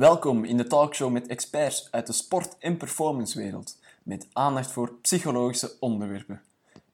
[0.00, 5.72] Welkom in de talkshow met experts uit de sport- en performancewereld, met aandacht voor psychologische
[5.80, 6.42] onderwerpen.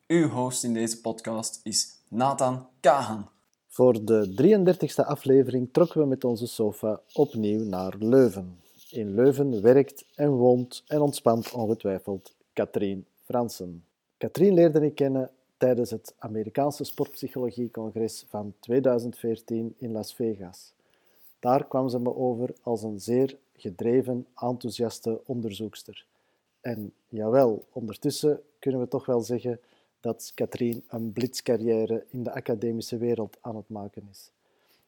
[0.07, 3.29] Uw host in deze podcast is Nathan Kahan.
[3.69, 8.59] Voor de 33e aflevering trokken we met onze sofa opnieuw naar Leuven.
[8.91, 13.85] In Leuven werkt en woont en ontspant ongetwijfeld Katrien Fransen.
[14.17, 20.75] Katrien leerde ik kennen tijdens het Amerikaanse Sportpsychologie-congres van 2014 in Las Vegas.
[21.39, 26.07] Daar kwam ze me over als een zeer gedreven, enthousiaste onderzoekster.
[26.61, 29.61] En jawel, ondertussen kunnen we toch wel zeggen
[30.01, 34.31] dat Katrien een blitzcarrière in de academische wereld aan het maken is.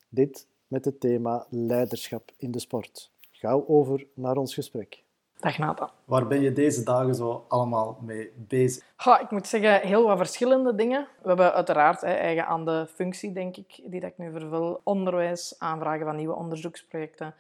[0.09, 3.11] Dit met het thema leiderschap in de sport.
[3.31, 5.03] Gauw over naar ons gesprek.
[5.41, 5.91] Dag Nathan.
[6.05, 8.85] Waar ben je deze dagen zo allemaal mee bezig?
[8.97, 11.09] Ha, ik moet zeggen, heel wat verschillende dingen.
[11.23, 14.81] We hebben uiteraard hè, eigen aan de functie, denk ik, die dat ik nu vervul.
[14.85, 17.35] Onderwijs, aanvragen van nieuwe onderzoeksprojecten,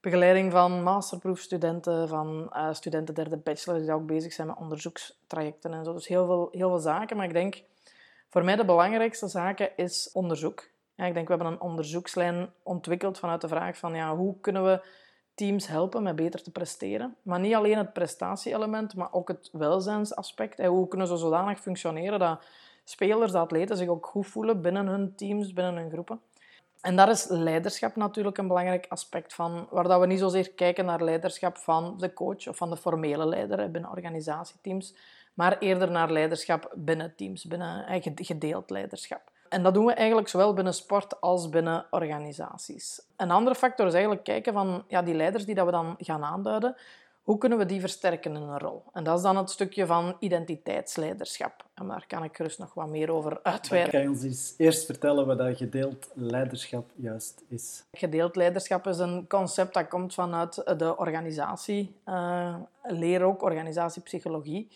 [0.00, 5.84] begeleiding van masterproefstudenten, van uh, studenten derde bachelor die ook bezig zijn met onderzoekstrajecten en
[5.84, 5.92] zo.
[5.92, 7.16] Dus heel veel, heel veel zaken.
[7.16, 7.62] Maar ik denk,
[8.28, 10.68] voor mij de belangrijkste zaken is onderzoek.
[10.94, 14.64] Ja, ik denk, we hebben een onderzoekslijn ontwikkeld vanuit de vraag van ja, hoe kunnen
[14.64, 14.80] we
[15.36, 17.16] teams helpen met beter te presteren.
[17.22, 20.66] Maar niet alleen het prestatie-element, maar ook het welzijnsaspect.
[20.66, 22.40] Hoe kunnen ze zodanig functioneren dat
[22.84, 26.20] spelers, atleten zich ook goed voelen binnen hun teams, binnen hun groepen.
[26.80, 30.84] En daar is leiderschap natuurlijk een belangrijk aspect van, waar dat we niet zozeer kijken
[30.84, 34.94] naar leiderschap van de coach of van de formele leider binnen organisatieteams,
[35.34, 39.30] maar eerder naar leiderschap binnen teams, binnen gedeeld leiderschap.
[39.48, 43.02] En dat doen we eigenlijk zowel binnen sport als binnen organisaties.
[43.16, 46.24] Een andere factor is eigenlijk kijken van ja, die leiders die dat we dan gaan
[46.24, 46.76] aanduiden,
[47.26, 48.82] hoe kunnen we die versterken in een rol?
[48.92, 51.64] En dat is dan het stukje van identiteitsleiderschap.
[51.74, 53.92] En daar kan ik gerust nog wat meer over uitweiden.
[53.92, 57.84] Kan je ons eens eerst vertellen wat dat gedeeld leiderschap juist is?
[57.92, 61.96] Gedeeld leiderschap is een concept dat komt vanuit de organisatie.
[62.08, 64.68] Uh, leer ook organisatiepsychologie.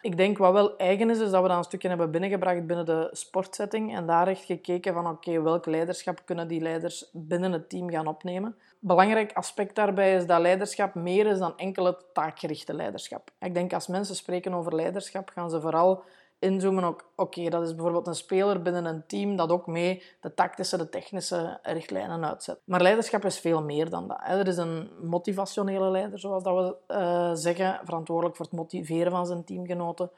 [0.00, 2.86] Ik denk wat wel eigen is, is dat we dat een stukje hebben binnengebracht binnen
[2.86, 7.68] de sportsetting en daar echt gekeken van oké, welk leiderschap kunnen die leiders binnen het
[7.68, 8.56] team gaan opnemen.
[8.80, 13.30] Belangrijk aspect daarbij is dat leiderschap meer is dan enkel het taakgerichte leiderschap.
[13.40, 16.02] Ik denk als mensen spreken over leiderschap, gaan ze vooral
[16.38, 20.34] inzoomen ook, oké, dat is bijvoorbeeld een speler binnen een team dat ook mee de
[20.34, 22.60] tactische, de technische richtlijnen uitzet.
[22.64, 24.20] Maar leiderschap is veel meer dan dat.
[24.26, 29.26] Er is een motivationele leider, zoals dat we uh, zeggen, verantwoordelijk voor het motiveren van
[29.26, 30.10] zijn teamgenoten.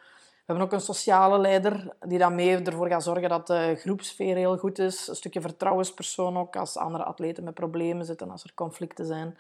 [0.51, 4.37] We hebben ook een sociale leider die dan mee ervoor gaat zorgen dat de groepsfeer
[4.37, 5.09] heel goed is.
[5.09, 9.39] Een stukje vertrouwenspersoon ook als andere atleten met problemen zitten, als er conflicten zijn.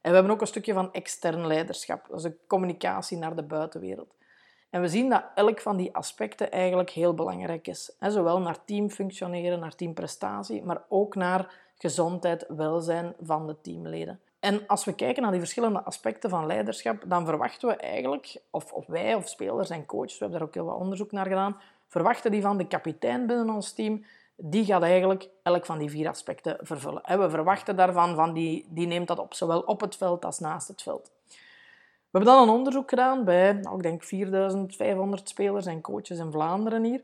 [0.00, 2.08] En we hebben ook een stukje van extern leiderschap.
[2.14, 4.14] Is de communicatie naar de buitenwereld.
[4.70, 7.92] En we zien dat elk van die aspecten eigenlijk heel belangrijk is.
[8.00, 14.20] Zowel naar teamfunctioneren, naar teamprestatie, maar ook naar gezondheid, welzijn van de teamleden.
[14.40, 18.72] En als we kijken naar die verschillende aspecten van leiderschap, dan verwachten we eigenlijk, of,
[18.72, 21.60] of wij of spelers en coaches, we hebben daar ook heel wat onderzoek naar gedaan,
[21.86, 24.04] verwachten die van de kapitein binnen ons team,
[24.36, 27.02] die gaat eigenlijk elk van die vier aspecten vervullen.
[27.18, 30.68] We verwachten daarvan, van die, die neemt dat op, zowel op het veld als naast
[30.68, 31.10] het veld.
[32.10, 36.32] We hebben dan een onderzoek gedaan bij, nou, ik denk, 4500 spelers en coaches in
[36.32, 37.02] Vlaanderen hier.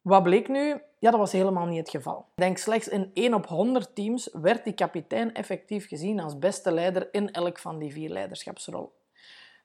[0.00, 0.80] Wat bleek nu?
[0.98, 2.26] Ja, dat was helemaal niet het geval.
[2.34, 7.08] Denk slechts in 1 op 100 teams werd die kapitein effectief gezien als beste leider
[7.10, 8.90] in elk van die vier leiderschapsrollen.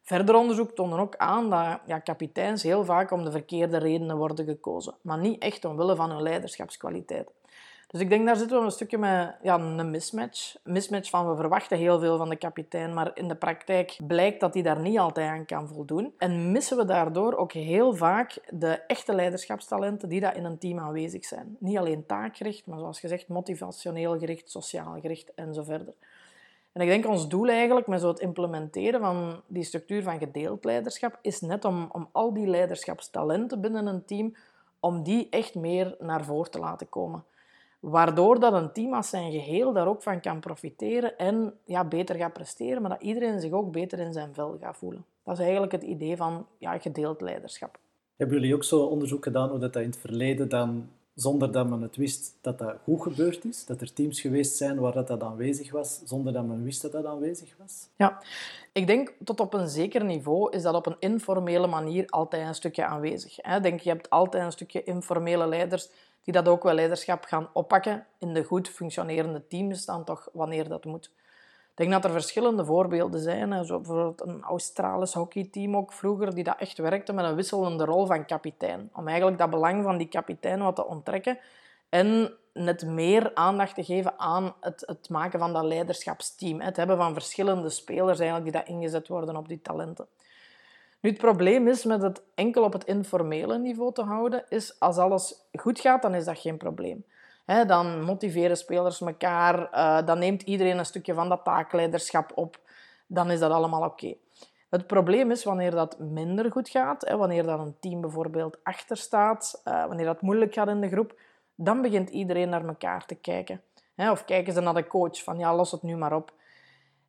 [0.01, 4.45] Verder onderzoek toonde ook aan dat ja, kapiteins heel vaak om de verkeerde redenen worden
[4.45, 7.31] gekozen, maar niet echt omwille van hun leiderschapskwaliteit.
[7.87, 10.55] Dus ik denk, daar zitten we een stukje met ja, een mismatch.
[10.63, 14.39] Een mismatch van, we verwachten heel veel van de kapitein, maar in de praktijk blijkt
[14.39, 16.13] dat hij daar niet altijd aan kan voldoen.
[16.17, 20.79] En missen we daardoor ook heel vaak de echte leiderschapstalenten die daar in een team
[20.79, 21.55] aanwezig zijn.
[21.59, 25.93] Niet alleen taakgericht, maar zoals gezegd motivationeel gericht, sociaal gericht en zo verder.
[26.71, 30.63] En ik denk ons doel eigenlijk met zo het implementeren van die structuur van gedeeld
[30.63, 34.35] leiderschap is net om, om al die leiderschapstalenten binnen een team,
[34.79, 37.23] om die echt meer naar voren te laten komen.
[37.89, 42.15] Waardoor dat een team als zijn geheel daar ook van kan profiteren en ja, beter
[42.15, 45.05] gaat presteren, maar dat iedereen zich ook beter in zijn vel gaat voelen.
[45.23, 47.77] Dat is eigenlijk het idee van ja, gedeeld leiderschap.
[48.15, 51.69] Hebben jullie ook zo onderzoek gedaan hoe dat, dat in het verleden dan, zonder dat
[51.69, 53.65] men het wist, dat dat goed gebeurd is?
[53.65, 56.91] Dat er teams geweest zijn waar dat, dat aanwezig was, zonder dat men wist dat
[56.91, 57.89] dat aanwezig was?
[57.95, 58.21] Ja,
[58.71, 62.55] ik denk tot op een zeker niveau is dat op een informele manier altijd een
[62.55, 63.39] stukje aanwezig.
[63.39, 65.89] Ik denk, je hebt altijd een stukje informele leiders
[66.27, 70.69] die dat ook wel leiderschap gaan oppakken in de goed functionerende teams dan toch wanneer
[70.69, 71.05] dat moet.
[71.05, 73.65] Ik denk dat er verschillende voorbeelden zijn.
[73.65, 78.05] Zo bijvoorbeeld een Australisch hockeyteam ook vroeger, die dat echt werkte met een wisselende rol
[78.05, 78.89] van kapitein.
[78.93, 81.39] Om eigenlijk dat belang van die kapitein wat te onttrekken
[81.89, 86.61] En net meer aandacht te geven aan het, het maken van dat leiderschapsteam.
[86.61, 90.07] Het hebben van verschillende spelers eigenlijk die dat ingezet worden op die talenten.
[90.99, 94.97] Nu, het probleem is met het enkel op het informele niveau te houden, is als
[94.97, 97.05] alles goed gaat, dan is dat geen probleem.
[97.45, 102.59] dan motiveren spelers elkaar, uh, dan neemt iedereen een stukje van dat taakleiderschap op,
[103.07, 104.15] dan is dat allemaal oké.
[104.69, 109.61] Het probleem is wanneer dat minder goed gaat, wanneer dat een team bijvoorbeeld achter staat,
[109.65, 111.19] uh, wanneer dat moeilijk gaat in de groep,
[111.55, 113.61] dan begint iedereen naar elkaar te kijken.
[113.95, 116.33] Of kijken ze naar de coach, van ja, los het nu maar op.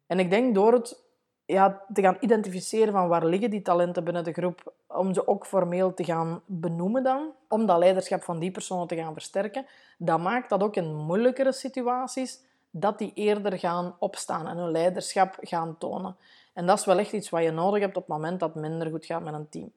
[0.06, 1.07] En ik denk door het
[1.48, 5.46] ja, te gaan identificeren van waar liggen die talenten binnen de groep, om ze ook
[5.46, 9.66] formeel te gaan benoemen dan, om dat leiderschap van die personen te gaan versterken,
[9.98, 12.40] dat maakt dat ook in moeilijkere situaties,
[12.70, 16.16] dat die eerder gaan opstaan en hun leiderschap gaan tonen.
[16.52, 18.62] En dat is wel echt iets wat je nodig hebt op het moment dat het
[18.62, 19.72] minder goed gaat met een team.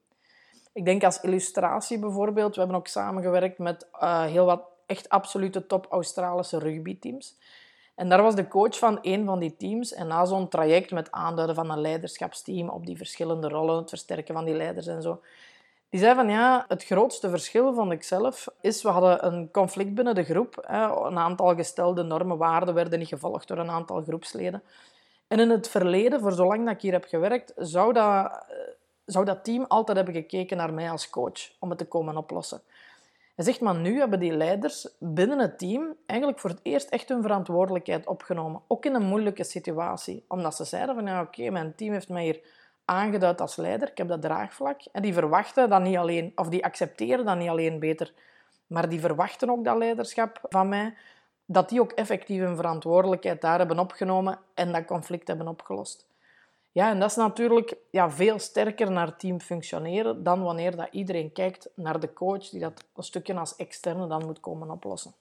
[0.74, 5.68] Ik denk als illustratie bijvoorbeeld, we hebben ook samengewerkt met uh, heel wat echt absolute
[5.68, 7.38] top Australische rugbyteams.
[8.02, 9.94] En daar was de coach van een van die teams.
[9.94, 14.34] En na zo'n traject met aanduiden van een leiderschapsteam op die verschillende rollen, het versterken
[14.34, 15.22] van die leiders en zo,
[15.90, 19.94] die zei van ja, het grootste verschil vond ik zelf is, we hadden een conflict
[19.94, 20.66] binnen de groep.
[20.68, 24.64] Een aantal gestelde normen, waarden werden niet gevolgd door een aantal groepsleden.
[25.28, 28.46] En in het verleden, voor zolang dat ik hier heb gewerkt, zou dat,
[29.06, 32.62] zou dat team altijd hebben gekeken naar mij als coach om het te komen oplossen.
[33.36, 37.10] Hij zegt, maar nu hebben die leiders binnen het team eigenlijk voor het eerst echt
[37.10, 38.62] hun verantwoordelijkheid opgenomen.
[38.68, 40.26] Ook in een moeilijke situatie.
[40.28, 42.42] Omdat ze zeiden van, ja oké, mijn team heeft mij hier
[42.86, 43.90] aangeduid als leider.
[43.90, 44.82] Ik heb dat draagvlak.
[44.92, 48.14] En die verwachten dat niet alleen, of die accepteren dat niet alleen beter,
[48.68, 50.94] maar die verwachten ook dat leiderschap van mij.
[51.46, 56.11] Dat die ook effectief hun verantwoordelijkheid daar hebben opgenomen en dat conflict hebben opgelost.
[56.74, 61.32] Ja, en dat is natuurlijk ja, veel sterker naar team functioneren dan wanneer dat iedereen
[61.32, 65.14] kijkt naar de coach die dat een stukje als externe dan moet komen oplossen.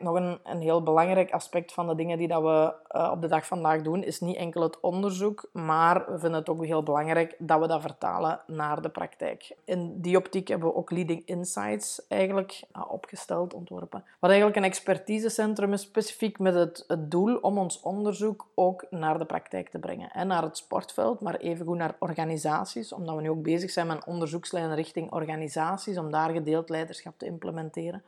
[0.00, 3.28] Nog een, een heel belangrijk aspect van de dingen die dat we uh, op de
[3.28, 7.34] dag vandaag doen, is niet enkel het onderzoek, maar we vinden het ook heel belangrijk
[7.38, 9.56] dat we dat vertalen naar de praktijk.
[9.64, 14.04] In die optiek hebben we ook Leading Insights eigenlijk uh, opgesteld, ontworpen.
[14.18, 19.18] Wat eigenlijk een expertisecentrum is, specifiek met het, het doel om ons onderzoek ook naar
[19.18, 20.10] de praktijk te brengen.
[20.10, 23.96] En naar het sportveld, maar evengoed naar organisaties, omdat we nu ook bezig zijn met
[23.96, 28.02] een onderzoekslijn richting organisaties, om daar gedeeld leiderschap te implementeren.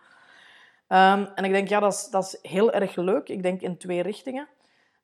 [0.89, 3.29] Ehm, en ik denk, ja, dat is, dat is heel erg leuk.
[3.29, 4.49] Ik denk in twee richtingen.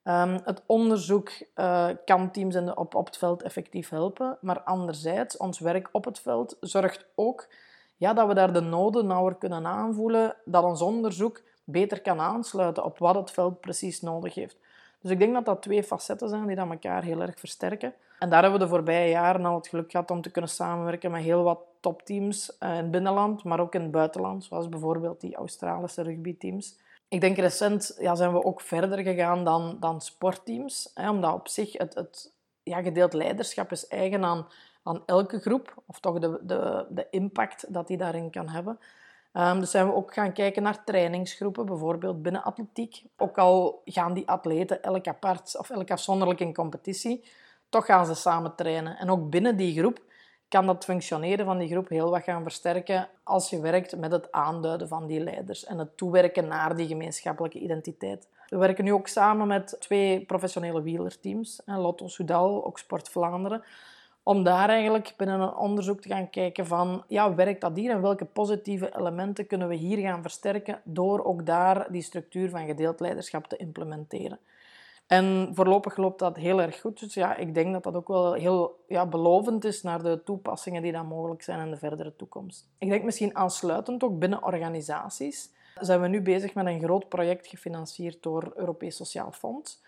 [0.04, 4.60] Um, het onderzoek uh, kan teams in de, op, op het veld effectief helpen, maar
[4.60, 7.48] anderzijds, ons werk op het veld zorgt ook
[7.96, 12.84] ja, dat we daar de noden nauwer kunnen aanvoelen, dat ons onderzoek beter kan aansluiten
[12.84, 14.58] op wat het veld precies nodig heeft.
[15.00, 17.94] Dus ik denk dat dat twee facetten zijn die dat elkaar heel erg versterken.
[18.24, 21.10] En daar hebben we de voorbije jaren al het geluk gehad om te kunnen samenwerken
[21.10, 25.20] met heel wat topteams eh, in het binnenland, maar ook in het buitenland, zoals bijvoorbeeld
[25.20, 26.78] die Australische rugbyteams.
[27.08, 31.48] Ik denk recent ja, zijn we ook verder gegaan dan, dan sportteams, hè, omdat op
[31.48, 32.32] zich het, het
[32.62, 34.46] ja, gedeeld leiderschap is eigen aan,
[34.82, 38.78] aan elke groep, of toch de, de, de impact dat die daarin kan hebben.
[39.32, 43.04] Um, dus zijn we ook gaan kijken naar trainingsgroepen, bijvoorbeeld binnen atletiek.
[43.16, 47.24] Ook al gaan die atleten elk apart of elk afzonderlijk in competitie,
[47.74, 48.98] toch gaan ze samen trainen.
[48.98, 50.02] En ook binnen die groep
[50.48, 54.32] kan dat functioneren van die groep heel wat gaan versterken als je werkt met het
[54.32, 58.28] aanduiden van die leiders en het toewerken naar die gemeenschappelijke identiteit.
[58.48, 63.62] We werken nu ook samen met twee professionele wielerteams, Lotto Soudal, ook Sport Vlaanderen,
[64.22, 68.02] om daar eigenlijk binnen een onderzoek te gaan kijken van, ja, werkt dat hier en
[68.02, 73.00] welke positieve elementen kunnen we hier gaan versterken door ook daar die structuur van gedeeld
[73.00, 74.38] leiderschap te implementeren.
[75.06, 77.00] En voorlopig loopt dat heel erg goed.
[77.00, 80.82] Dus ja, ik denk dat dat ook wel heel ja, belovend is naar de toepassingen
[80.82, 82.68] die dan mogelijk zijn in de verdere toekomst.
[82.78, 87.46] Ik denk misschien aansluitend ook binnen organisaties zijn we nu bezig met een groot project
[87.46, 89.82] gefinancierd door Europees Sociaal Fonds.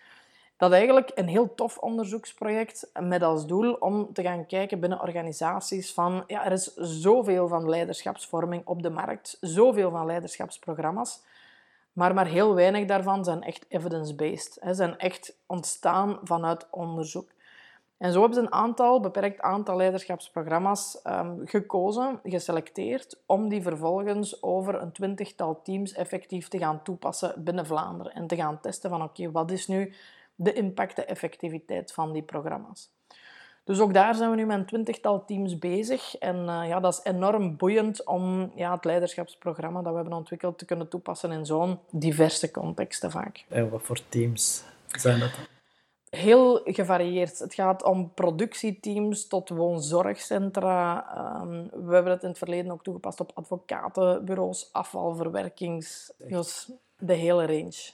[0.57, 5.93] Dat eigenlijk een heel tof onderzoeksproject met als doel om te gaan kijken binnen organisaties
[5.93, 11.23] van ja, er is zoveel van leiderschapsvorming op de markt, zoveel van leiderschapsprogramma's.
[11.97, 14.59] Maar maar heel weinig daarvan zijn echt evidence-based.
[14.63, 17.31] Ze zijn echt ontstaan vanuit onderzoek.
[17.99, 24.43] En zo hebben ze een aantal, beperkt aantal leiderschapsprogramma's um, gekozen, geselecteerd, om die vervolgens
[24.43, 28.13] over een twintigtal teams effectief te gaan toepassen binnen Vlaanderen.
[28.13, 29.95] En te gaan testen van oké, wat is nu
[30.35, 32.96] de impact, de effectiviteit van die programma's.
[33.67, 36.17] Dus ook daar zijn we nu met een twintigtal teams bezig.
[36.17, 40.59] En uh, ja, dat is enorm boeiend om ja, het leiderschapsprogramma dat we hebben ontwikkeld
[40.59, 43.45] te kunnen toepassen in zo'n diverse contexten vaak.
[43.49, 45.45] En wat voor teams zijn dat dan?
[46.21, 47.39] Heel gevarieerd.
[47.39, 51.07] Het gaat om productieteams tot woonzorgcentra.
[51.43, 57.47] Um, we hebben het in het verleden ook toegepast op advocatenbureaus, afvalverwerkings, dus de hele
[57.47, 57.91] range.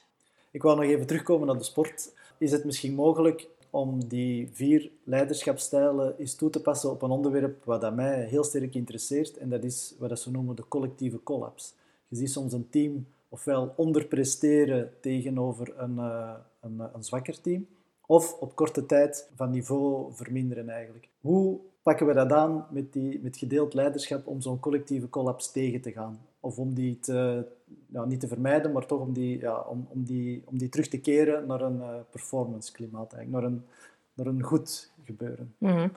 [0.50, 2.14] Ik wou nog even terugkomen naar de sport.
[2.38, 7.64] Is het misschien mogelijk om die vier leiderschapstijlen eens toe te passen op een onderwerp
[7.64, 11.72] wat dat mij heel sterk interesseert, en dat is wat ze noemen de collectieve collapse.
[12.08, 17.66] Je ziet soms een team ofwel onderpresteren tegenover een, uh, een, een zwakker team,
[18.06, 21.08] of op korte tijd van niveau verminderen eigenlijk.
[21.20, 25.80] Hoe pakken we dat aan met, die, met gedeeld leiderschap om zo'n collectieve collapse tegen
[25.80, 26.20] te gaan?
[26.40, 27.46] Of om die te,
[27.86, 30.88] ja, niet te vermijden, maar toch om die, ja, om, om die, om die terug
[30.88, 33.66] te keren naar een uh, performance klimaat, eigenlijk, naar, een,
[34.14, 35.54] naar een goed gebeuren.
[35.58, 35.88] Mhm.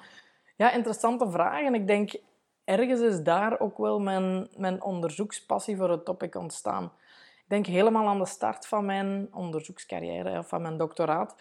[0.56, 1.63] Ja, interessante vraag.
[1.63, 2.15] En ik denk,
[2.63, 6.84] ergens is daar ook wel mijn, mijn onderzoekspassie voor het topic ontstaan.
[7.38, 11.36] Ik denk helemaal aan de start van mijn onderzoekscarrière, of van mijn doctoraat,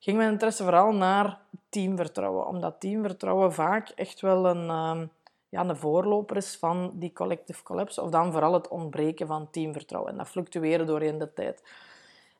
[0.00, 1.38] ging mijn interesse vooral naar
[1.68, 2.46] teamvertrouwen.
[2.46, 5.06] Omdat teamvertrouwen vaak echt wel een, uh,
[5.48, 8.02] ja, een voorloper is van die collective collapse.
[8.02, 10.12] Of dan vooral het ontbreken van teamvertrouwen.
[10.12, 11.62] En dat fluctueerde doorheen de tijd.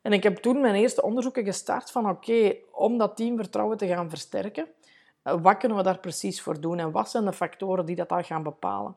[0.01, 4.09] En ik heb toen mijn eerste onderzoeken gestart van oké, om dat teamvertrouwen te gaan
[4.09, 4.67] versterken,
[5.23, 8.09] eh, wat kunnen we daar precies voor doen en wat zijn de factoren die dat
[8.09, 8.95] dan gaan bepalen?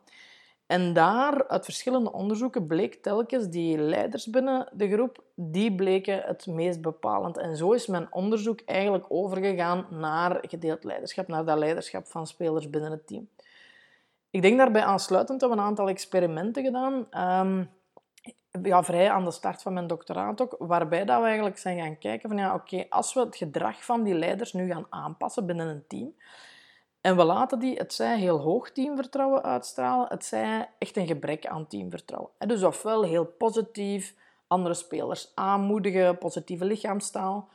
[0.67, 6.47] En daar, uit verschillende onderzoeken, bleek telkens die leiders binnen de groep, die bleken het
[6.47, 7.39] meest bepalend.
[7.39, 12.71] En zo is mijn onderzoek eigenlijk overgegaan naar gedeeld leiderschap, naar dat leiderschap van spelers
[12.71, 13.29] binnen het team.
[14.31, 17.07] Ik denk daarbij aansluitend hebben we een aantal experimenten gedaan,
[17.47, 17.71] um,
[18.63, 21.99] ja, vrij aan de start van mijn doctoraat ook, waarbij dat we eigenlijk zijn gaan
[21.99, 25.67] kijken van ja, oké, als we het gedrag van die leiders nu gaan aanpassen binnen
[25.67, 26.15] een team,
[27.05, 31.47] en we laten die, het zij heel hoog teamvertrouwen uitstralen, het zij echt een gebrek
[31.47, 32.31] aan teamvertrouwen.
[32.39, 34.15] Dus ofwel heel positief,
[34.47, 37.49] andere spelers aanmoedigen, positieve lichaamstaal,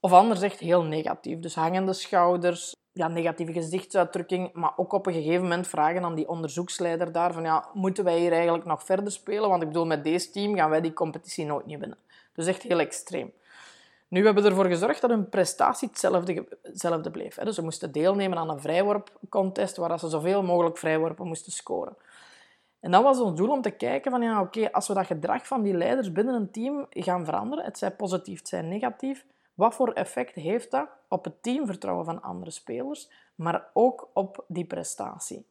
[0.00, 1.40] of anders echt heel negatief.
[1.40, 6.28] Dus hangende schouders, ja, negatieve gezichtsuitdrukking, maar ook op een gegeven moment vragen aan die
[6.28, 9.48] onderzoeksleider daar van ja, moeten wij hier eigenlijk nog verder spelen?
[9.48, 11.98] Want ik bedoel, met deze team gaan wij die competitie nooit niet winnen.
[12.32, 13.32] Dus echt heel extreem.
[14.08, 17.34] Nu, we hebben ervoor gezorgd dat hun prestatie hetzelfde, bleef.
[17.34, 21.96] Dus ze moesten deelnemen aan een vrijworpcontest waar ze zoveel mogelijk vrijworpen moesten scoren.
[22.80, 25.46] En dan was ons doel om te kijken van, ja, oké, als we dat gedrag
[25.46, 29.74] van die leiders binnen een team gaan veranderen, het zij positief, het zij negatief, wat
[29.74, 35.46] voor effect heeft dat op het teamvertrouwen van andere spelers, maar ook op die prestatie?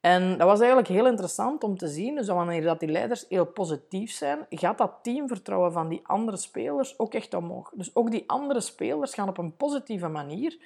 [0.00, 2.14] En dat was eigenlijk heel interessant om te zien.
[2.14, 6.98] Dus wanneer dat die leiders heel positief zijn, gaat dat teamvertrouwen van die andere spelers
[6.98, 7.70] ook echt omhoog.
[7.74, 10.58] Dus ook die andere spelers gaan op een positieve manier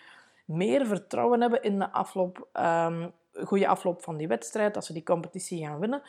[0.45, 3.13] meer vertrouwen hebben in de afloop, um,
[3.45, 6.03] goede afloop van die wedstrijd, dat ze die competitie gaan winnen.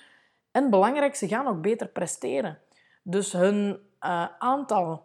[0.51, 2.59] En belangrijk, ze gaan ook beter presteren.
[3.01, 5.03] Dus hun uh, aantal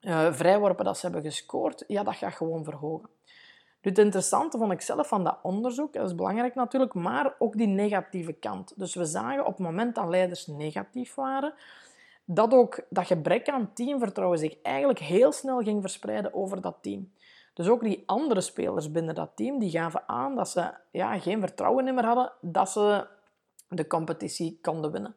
[0.00, 3.08] uh, vrijworpen dat ze hebben gescoord, ja, dat gaat gewoon verhogen.
[3.80, 7.66] Het interessante vond ik zelf van dat onderzoek, dat is belangrijk natuurlijk, maar ook die
[7.66, 8.72] negatieve kant.
[8.76, 11.54] Dus we zagen op het moment dat leiders negatief waren,
[12.24, 17.12] dat ook dat gebrek aan teamvertrouwen zich eigenlijk heel snel ging verspreiden over dat team.
[17.54, 21.40] Dus ook die andere spelers binnen dat team, die gaven aan dat ze ja, geen
[21.40, 23.06] vertrouwen meer hadden dat ze
[23.68, 25.14] de competitie konden winnen.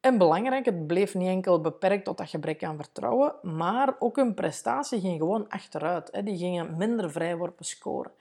[0.00, 4.34] En belangrijk, het bleef niet enkel beperkt tot dat gebrek aan vertrouwen, maar ook hun
[4.34, 6.24] prestatie ging gewoon achteruit.
[6.24, 8.12] Die gingen minder vrijworpen scoren.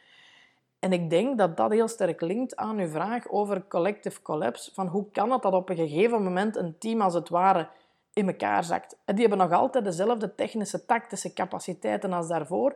[0.80, 4.74] En ik denk dat dat heel sterk linkt aan uw vraag over collective collapse.
[4.74, 7.68] Van hoe kan het dat op een gegeven moment een team als het ware
[8.14, 8.98] in elkaar zakt?
[9.06, 12.76] Die hebben nog altijd dezelfde technische, tactische capaciteiten als daarvoor.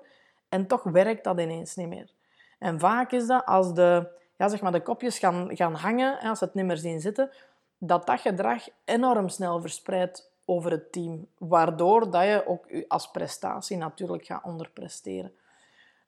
[0.50, 2.10] En toch werkt dat ineens niet meer.
[2.60, 4.07] En vaak is dat als de,
[4.38, 7.29] ja, zeg maar, de kopjes gaan, gaan hangen, als ze het niet meer zien zitten,
[7.87, 11.27] dat dat gedrag enorm snel verspreidt over het team.
[11.37, 15.31] Waardoor dat je ook als prestatie natuurlijk gaat onderpresteren.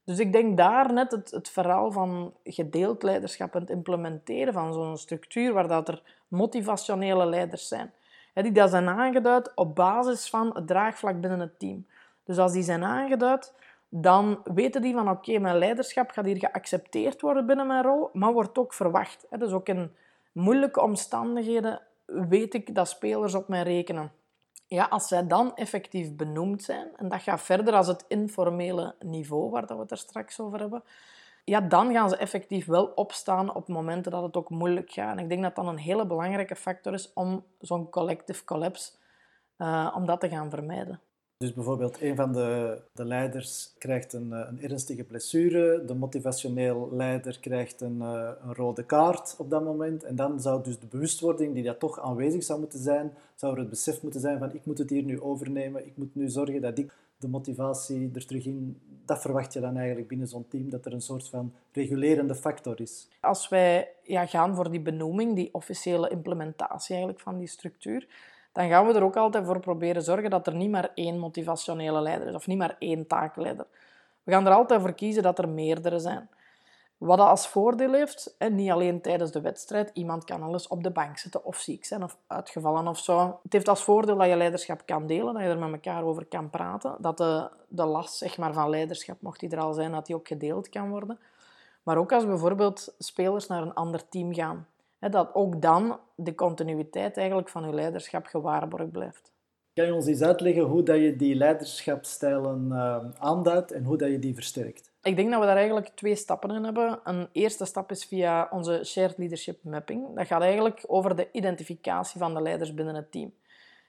[0.03, 4.74] Dus ik denk daar net het, het verhaal van gedeeld leiderschap en het implementeren van
[4.74, 7.91] zo'n structuur waar dat er motivationele leiders zijn.
[8.34, 11.88] Die dat zijn aangeduid op basis van het draagvlak binnen het team.
[12.24, 13.53] Dus als die zijn aangeduid,
[13.89, 18.34] dan weten die van oké, mijn leiderschap gaat hier geaccepteerd worden binnen mijn rol, maar
[18.34, 19.25] wordt ook verwacht.
[19.29, 19.96] Dus ook in
[20.36, 24.12] moeilijke omstandigheden weet ik dat spelers op mij rekenen.
[24.68, 29.50] Ja, als zij dan effectief benoemd zijn, en dat gaat verder als het informele niveau
[29.50, 30.84] waar we het er straks over hebben,
[31.44, 35.18] ja, dan gaan ze effectief wel opstaan op momenten dat het ook moeilijk gaat.
[35.18, 38.92] En ik denk dat dat een hele belangrijke factor is om zo'n collective collapse
[39.58, 41.00] uh, om dat te gaan vermijden.
[41.38, 46.89] Dus bijvoorbeeld een van de, de leiders krijgt een, eh, een, ernstige blessure, de motivationeel
[46.92, 50.04] leider krijgt een, eh, een, rode kaart op dat moment.
[50.04, 53.60] En dan zou dus de bewustwording die dat toch aanwezig zou moeten zijn, zou er
[53.60, 56.62] het besef moeten zijn van ik moet het hier nu overnemen, ik moet nu zorgen
[56.62, 60.70] dat ik de motivatie er terug in dat verwacht je dan eigenlijk binnen zo'n team,
[60.70, 63.08] dat er een soort van regulerende factor is.
[63.22, 68.08] Als wij ja, gaan voor die benoeming, die officiële implementatie eigenlijk van die structuur,
[68.56, 72.02] dan gaan we er ook altijd voor proberen zorgen dat er niet maar één motivationele
[72.02, 73.66] leider is of niet maar één taakleider.
[74.24, 76.30] We gaan er altijd voor kiezen dat er meerdere zijn.
[76.98, 80.84] Wat dat als voordeel heeft, en niet alleen tijdens de wedstrijd, iemand kan alles op
[80.84, 83.40] de bank zitten of ziek zijn of uitgevallen of zo.
[83.44, 86.26] Het heeft als voordeel dat je leiderschap kan delen, dat je er met elkaar over
[86.26, 89.92] kan praten, dat de, de last zeg maar, van leiderschap, mocht die er al zijn,
[89.92, 91.20] dat die ook gedeeld kan worden.
[91.84, 94.68] Maar ook als bijvoorbeeld spelers naar een ander team gaan,
[95.12, 99.34] dat ook dan de continuïteit eigenlijk van je leiderschap gewaarborgd blijft.
[99.74, 104.10] Kan je ons eens uitleggen hoe dat je die leiderschapstijlen uh, aanduidt en hoe dat
[104.10, 104.92] je die versterkt?
[105.02, 107.00] Ik denk dat we daar eigenlijk twee stappen in hebben.
[107.04, 110.16] Een eerste stap is via onze Shared Leadership Mapping.
[110.16, 113.34] Dat gaat eigenlijk over de identificatie van de leiders binnen het team.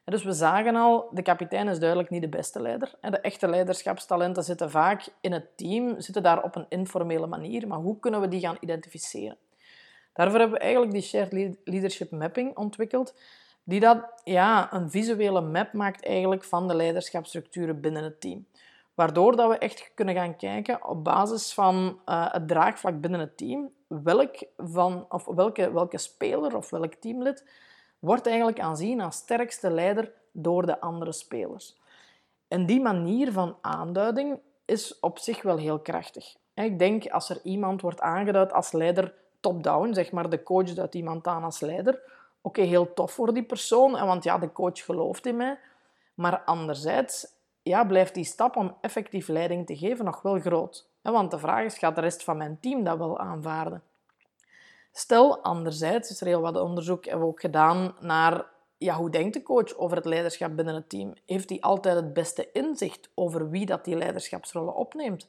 [0.05, 2.95] Dus we zagen al, de kapitein is duidelijk niet de beste leider.
[3.01, 7.67] De echte leiderschapstalenten zitten vaak in het team, zitten daar op een informele manier.
[7.67, 9.37] Maar hoe kunnen we die gaan identificeren?
[10.17, 13.15] Daarvoor hebben we eigenlijk die Shared Leadership Mapping ontwikkeld,
[13.65, 18.47] die dat, ja, een visuele map maakt eigenlijk van de leiderschapsstructuren binnen het team.
[18.95, 23.37] Waardoor dat we echt kunnen gaan kijken op basis van uh, het draagvlak binnen het
[23.37, 27.45] team, welk van, of welke, welke speler of welk teamlid
[27.99, 31.77] wordt eigenlijk aanzien als sterkste leider door de andere spelers.
[32.49, 36.37] En die manier van aanduiding is op zich wel heel krachtig.
[36.55, 39.15] Ik denk als er iemand wordt aangeduid als leider
[39.47, 42.00] top-down, zeg maar de coach duidt iemand aan als leider,
[42.41, 45.59] oké, heel tof voor die persoon, want ja, de coach gelooft in mij.
[46.15, 47.26] Maar anderzijds
[47.62, 50.88] ja, blijft die stap om effectief leiding te geven nog wel groot.
[51.03, 53.83] Want de vraag is, gaat de rest van mijn team dat wel aanvaarden?
[54.93, 58.47] Stel, anderzijds is er heel wat onderzoek hebben we ook gedaan naar
[58.79, 61.15] ja, hoe denkt de coach over het leiderschap binnen het team?
[61.26, 65.29] Heeft hij altijd het beste inzicht over wie dat die leiderschapsrollen opneemt?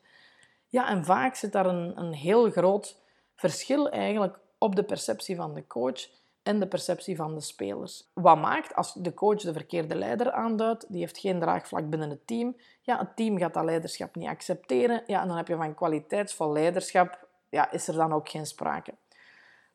[0.67, 3.05] Ja, en vaak zit daar een, een heel groot
[3.37, 6.07] verschil eigenlijk op de perceptie van de coach
[6.43, 8.09] en de perceptie van de spelers.
[8.13, 12.27] Wat maakt als de coach de verkeerde leider aanduidt, die heeft geen draagvlak binnen het
[12.27, 15.75] team, ja, het team gaat dat leiderschap niet accepteren, ja, en dan heb je van
[15.75, 18.93] kwaliteitsvol leiderschap, ja, is er dan ook geen sprake.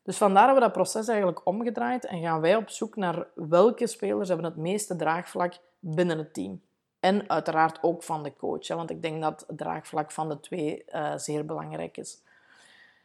[0.03, 3.87] Dus vandaar hebben we dat proces eigenlijk omgedraaid en gaan wij op zoek naar welke
[3.87, 6.61] spelers hebben het meeste draagvlak binnen het team.
[6.99, 10.83] En uiteraard ook van de coach, want ik denk dat het draagvlak van de twee
[10.87, 12.21] uh, zeer belangrijk is.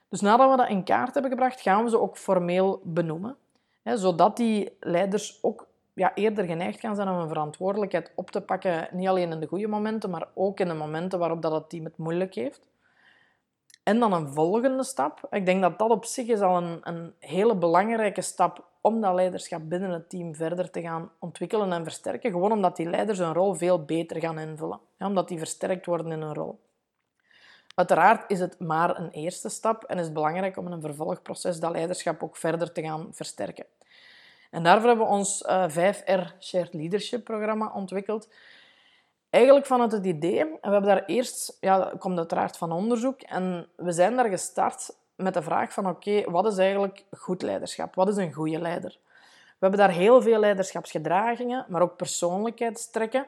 [0.09, 3.37] Dus nadat we dat in kaart hebben gebracht, gaan we ze ook formeel benoemen
[3.97, 8.89] zodat die leiders ook ja, eerder geneigd gaan zijn om een verantwoordelijkheid op te pakken,
[8.93, 11.85] niet alleen in de goede momenten, maar ook in de momenten waarop dat het team
[11.85, 12.67] het moeilijk heeft.
[13.83, 15.27] En dan een volgende stap.
[15.31, 19.15] Ik denk dat dat op zich is al een, een hele belangrijke stap om dat
[19.15, 22.31] leiderschap binnen het team verder te gaan ontwikkelen en versterken.
[22.31, 24.81] Gewoon omdat die leiders hun rol veel beter gaan invullen.
[24.99, 26.59] omdat die versterkt worden in hun rol.
[27.79, 31.71] Uiteraard is het maar een eerste stap en is belangrijk om in een vervolgproces dat
[31.71, 33.67] leiderschap ook verder te gaan versterken.
[34.51, 38.29] En daarvoor hebben we ons 5R eh, Shared Leadership programma ontwikkeld.
[39.31, 43.21] Eigenlijk vanuit het idee, en we hebben daar eerst, ja, dat komt uiteraard van onderzoek,
[43.21, 47.95] en we zijn daar gestart met de vraag van oké, wat is eigenlijk goed leiderschap?
[47.95, 48.99] Wat is een goede leider?
[49.49, 53.27] We hebben daar heel veel leiderschapsgedragingen, maar ook persoonlijkheidstrekken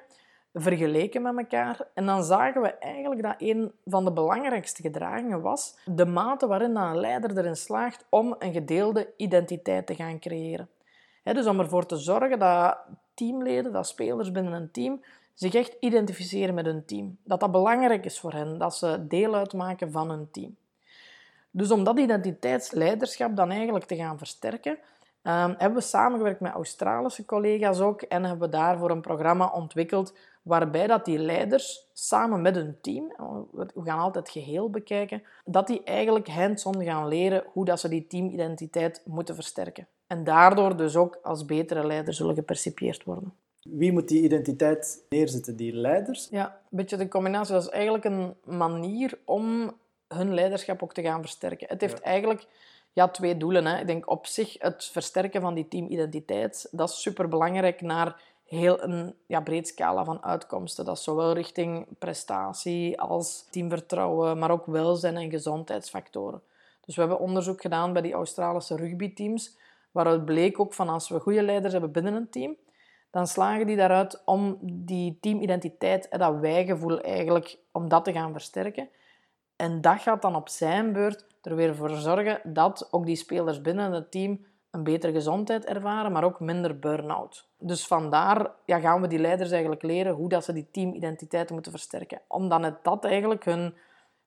[0.54, 1.80] vergeleken met elkaar.
[1.94, 6.76] En dan zagen we eigenlijk dat een van de belangrijkste gedragingen was de mate waarin
[6.76, 10.68] een leider erin slaagt om een gedeelde identiteit te gaan creëren
[11.22, 12.78] dus om ervoor te zorgen dat
[13.14, 15.02] teamleden, dat spelers binnen een team,
[15.34, 17.16] zich echt identificeren met hun team.
[17.24, 20.56] Dat dat belangrijk is voor hen, dat ze deel uitmaken van hun team.
[21.50, 24.78] Dus om dat identiteitsleiderschap dan eigenlijk te gaan versterken,
[25.22, 30.14] ehm, hebben we samengewerkt met Australische collega's ook en hebben we daarvoor een programma ontwikkeld
[30.42, 33.12] waarbij dat die leiders samen met hun team,
[33.52, 37.88] we gaan altijd het geheel bekijken, dat die eigenlijk hands-on gaan leren hoe dat ze
[37.88, 39.86] die teamidentiteit moeten versterken.
[40.06, 43.32] En daardoor dus ook als betere leider zullen gepercipieerd worden.
[43.62, 45.56] Wie moet die identiteit neerzetten?
[45.56, 46.28] Die leiders?
[46.30, 47.54] Ja, een beetje de combinatie.
[47.54, 49.72] Dat is eigenlijk een manier om
[50.08, 51.66] hun leiderschap ook te gaan versterken.
[51.68, 52.46] Het heeft eigenlijk
[52.92, 53.66] ja, twee doelen.
[53.66, 53.80] Hè.
[53.80, 56.68] Ik denk op zich het versterken van die teamidentiteit.
[56.70, 58.20] Dat is superbelangrijk naar
[58.50, 60.84] heel een ja, breed scala van uitkomsten.
[60.84, 66.42] Dat is zowel richting prestatie als teamvertrouwen, maar ook welzijn en gezondheidsfactoren.
[66.84, 69.58] Dus we hebben onderzoek gedaan bij die Australische rugbyteams
[69.90, 72.56] Waaruit bleek ook van als we goede leiders hebben binnen een team,
[73.10, 78.32] dan slagen die daaruit om die teamidentiteit en dat wijgevoel eigenlijk, om dat te gaan
[78.32, 78.88] versterken.
[79.56, 83.60] En dat gaat dan op zijn beurt er weer voor zorgen dat ook die spelers
[83.60, 87.48] binnen het team een betere gezondheid ervaren, maar ook minder burn-out.
[87.58, 91.72] Dus vandaar ja, gaan we die leiders eigenlijk leren hoe dat ze die teamidentiteit moeten
[91.72, 92.20] versterken.
[92.28, 93.74] Omdat het dat eigenlijk hun,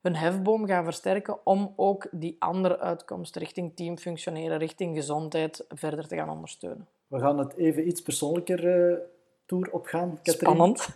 [0.02, 6.08] hun hefboom gaat versterken om ook die andere uitkomsten richting team functioneren, richting gezondheid verder
[6.08, 6.88] te gaan ondersteunen.
[7.08, 9.02] We gaan het even iets persoonlijker
[9.46, 10.36] tour opgaan, Katrien.
[10.36, 10.88] Spannend.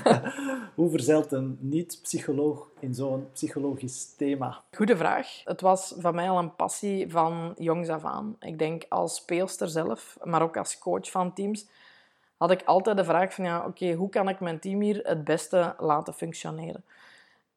[0.78, 4.62] Hoe verzeilt een niet-psycholoog in zo'n psychologisch thema?
[4.72, 5.28] Goede vraag.
[5.44, 8.36] Het was van mij al een passie van jongs af aan.
[8.40, 11.66] Ik denk als speelster zelf, maar ook als coach van teams,
[12.36, 15.24] had ik altijd de vraag van ja, oké, hoe kan ik mijn team hier het
[15.24, 16.84] beste laten functioneren?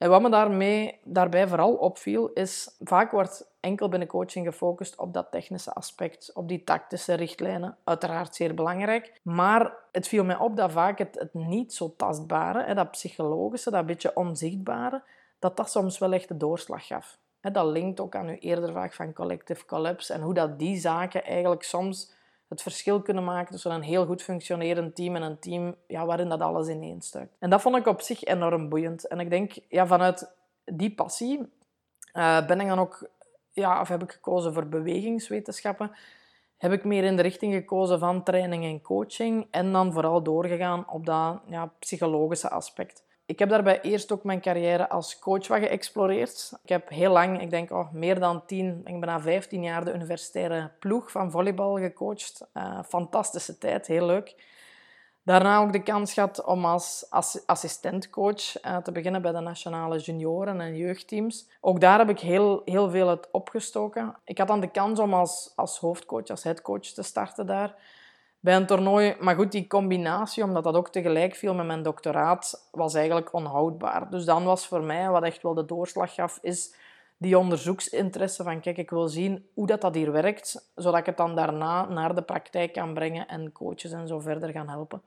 [0.04, 5.14] En wat me daarmee, daarbij vooral opviel, is vaak wordt enkel binnen coaching gefocust op
[5.14, 7.78] dat technische aspect, op die tactische richtlijnen.
[7.84, 9.20] Uiteraard zeer belangrijk.
[9.22, 14.16] Maar het viel mij op dat vaak het, niet zo tastbare, dat psychologische, dat beetje
[14.16, 15.04] onzichtbare,
[15.40, 17.18] dat dat soms wel echt de doorslag gaf.
[17.42, 21.24] Dat linkt ook aan uw eerder vraag van collective collapse en hoe dat die zaken
[21.24, 22.14] eigenlijk soms
[22.54, 26.30] het verschil kunnen maken tussen een heel goed functionerend team en een team ja, waarin
[26.30, 27.36] dat alles ineenstuikt.
[27.40, 29.08] En dat vond ik op zich enorm boeiend.
[29.08, 30.36] En ik denk, ja, vanuit
[30.66, 31.40] die passie
[32.14, 33.10] uh, ben ik dan ook,
[33.52, 35.92] ja, of heb ik gekozen voor bewegingswetenschappen.
[36.58, 39.48] Heb ik meer in de richting gekozen van training en coaching.
[39.52, 43.04] En dan vooral doorgegaan op dat ja, psychologische aspect.
[43.34, 46.52] Ik heb daarbij eerst ook mijn carrière als coach wat geëxploreerd.
[46.64, 49.94] Ik heb heel lang, ik denk oh, meer dan tien, ik bijna 15 jaar de
[49.94, 52.48] universitaire ploeg van volleybal gecoacht.
[52.54, 54.36] Uh, fantastische tijd, heel leuk.
[55.24, 57.06] Daarna ook de kans gehad om als
[57.46, 61.50] assistentcoach uh, te beginnen bij de nationale junioren en jeugdteams.
[61.62, 64.16] Ook daar heb ik heel, heel veel het opgestoken.
[64.26, 67.76] Ik had dan de kans om als, als hoofdcoach, als headcoach te starten daar
[68.44, 69.16] bij een toernooi.
[69.20, 74.10] Maar goed, die combinatie, omdat dat ook tegelijk viel met mijn doctoraat, was eigenlijk onhoudbaar.
[74.10, 76.76] Dus dan was voor mij, wat echt wel de doorslag gaf, is
[77.18, 81.18] die onderzoeksinteresse van kijk, ik wil zien hoe dat, dat hier werkt, zodat ik het
[81.18, 85.02] dan daarna naar de praktijk kan brengen en coaches en zo verder gaan helpen.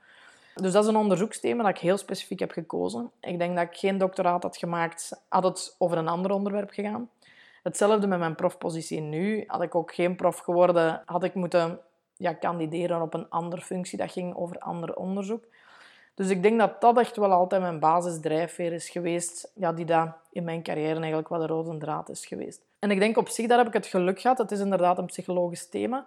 [0.54, 3.10] Dus dat is een onderzoeksthema dat ik heel specifiek heb gekozen.
[3.20, 7.10] Ik denk dat ik geen doctoraat had gemaakt, had het over een ander onderwerp gegaan.
[7.62, 9.44] Hetzelfde met mijn profpositie nu.
[9.46, 11.80] Had ik ook geen prof geworden, had ik moeten
[12.16, 13.98] ja, kandideren op een andere functie.
[13.98, 15.44] Dat ging over ander onderzoek.
[16.14, 20.08] Dus ik denk dat dat echt wel altijd mijn basisdrijfveer is geweest, ja, die dat
[20.30, 22.60] in mijn carrière eigenlijk wel de rode draad is geweest.
[22.78, 24.38] En ik denk op zich, daar heb ik het geluk gehad.
[24.38, 26.06] Het is inderdaad een psychologisch thema.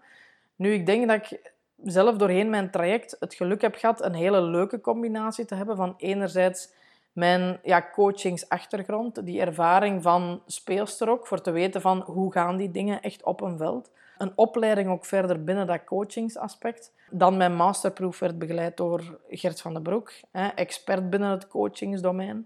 [0.56, 4.42] Nu, ik denk dat ik zelf doorheen mijn traject het geluk heb gehad een hele
[4.42, 6.70] leuke combinatie te hebben van enerzijds
[7.14, 12.72] mijn ja, coachingsachtergrond, die ervaring van speelster ook, voor te weten van hoe gaan die
[12.72, 16.94] dingen echt op een veld een opleiding ook verder binnen dat coachingsaspect.
[17.10, 20.12] Dan mijn masterproef werd begeleid door Gert van den Broek,
[20.56, 22.46] expert binnen het coachingsdomein.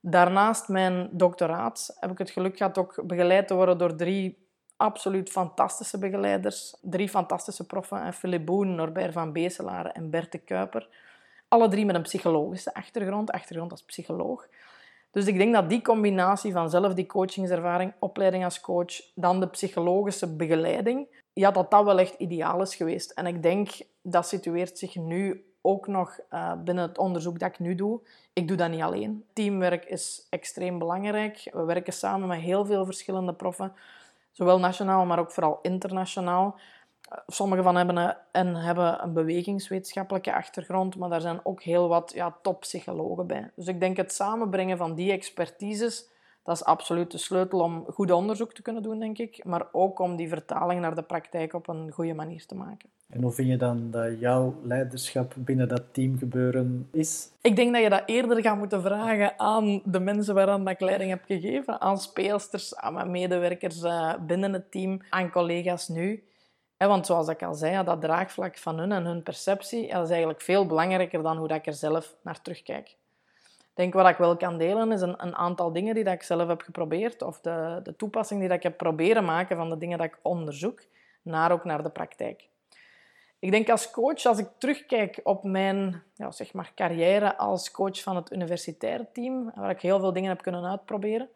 [0.00, 5.30] Daarnaast mijn doctoraat heb ik het geluk gehad ook begeleid te worden door drie absoluut
[5.30, 6.76] fantastische begeleiders.
[6.80, 10.88] Drie fantastische proffen, Philip Boen, Norbert van Beeselaar en Berte Kuiper.
[11.48, 14.48] Alle drie met een psychologische achtergrond, achtergrond als psycholoog.
[15.10, 19.48] Dus ik denk dat die combinatie van zelf die coachingservaring, opleiding als coach, dan de
[19.48, 23.10] psychologische begeleiding, ja, dat dat wel echt ideaal is geweest.
[23.10, 23.70] En ik denk,
[24.02, 28.00] dat situeert zich nu ook nog uh, binnen het onderzoek dat ik nu doe.
[28.32, 29.24] Ik doe dat niet alleen.
[29.32, 31.50] Teamwerk is extreem belangrijk.
[31.52, 33.72] We werken samen met heel veel verschillende proffen,
[34.32, 36.58] zowel nationaal, maar ook vooral internationaal.
[37.26, 42.36] Sommige van hebben een, hebben een bewegingswetenschappelijke achtergrond, maar daar zijn ook heel wat ja,
[42.42, 43.50] toppsychologen bij.
[43.54, 46.08] Dus ik denk het samenbrengen van die expertises,
[46.42, 49.44] dat is absoluut de sleutel om goed onderzoek te kunnen doen, denk ik.
[49.44, 52.88] Maar ook om die vertaling naar de praktijk op een goede manier te maken.
[53.08, 57.28] En hoe vind je dan dat jouw leiderschap binnen dat teamgebeuren is?
[57.40, 61.10] Ik denk dat je dat eerder gaat moeten vragen aan de mensen waaraan ik leiding
[61.10, 61.80] heb gegeven.
[61.80, 66.22] Aan speelsters, aan mijn medewerkers eh, binnen het team, aan collega's nu
[66.86, 70.66] want zoals ik al zei, dat draagvlak van hun en hun perceptie is eigenlijk veel
[70.66, 72.96] belangrijker dan hoe dat ik er zelf naar terugkijk.
[73.58, 76.22] Ik denk wat ik wel kan delen is een, een aantal dingen die dat ik
[76.22, 79.78] zelf heb geprobeerd of de, de toepassing die dat ik heb proberen maken van de
[79.78, 80.82] dingen dat ik onderzoek,
[81.22, 82.48] naar ook naar de praktijk.
[83.38, 88.02] Ik denk als coach, als ik terugkijk op mijn ja, zeg maar carrière als coach
[88.02, 91.28] van het universitair team, waar ik heel veel dingen heb kunnen uitproberen,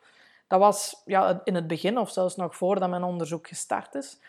[0.46, 4.20] dat was ja, in het begin of zelfs nog voordat mijn onderzoek gestart is,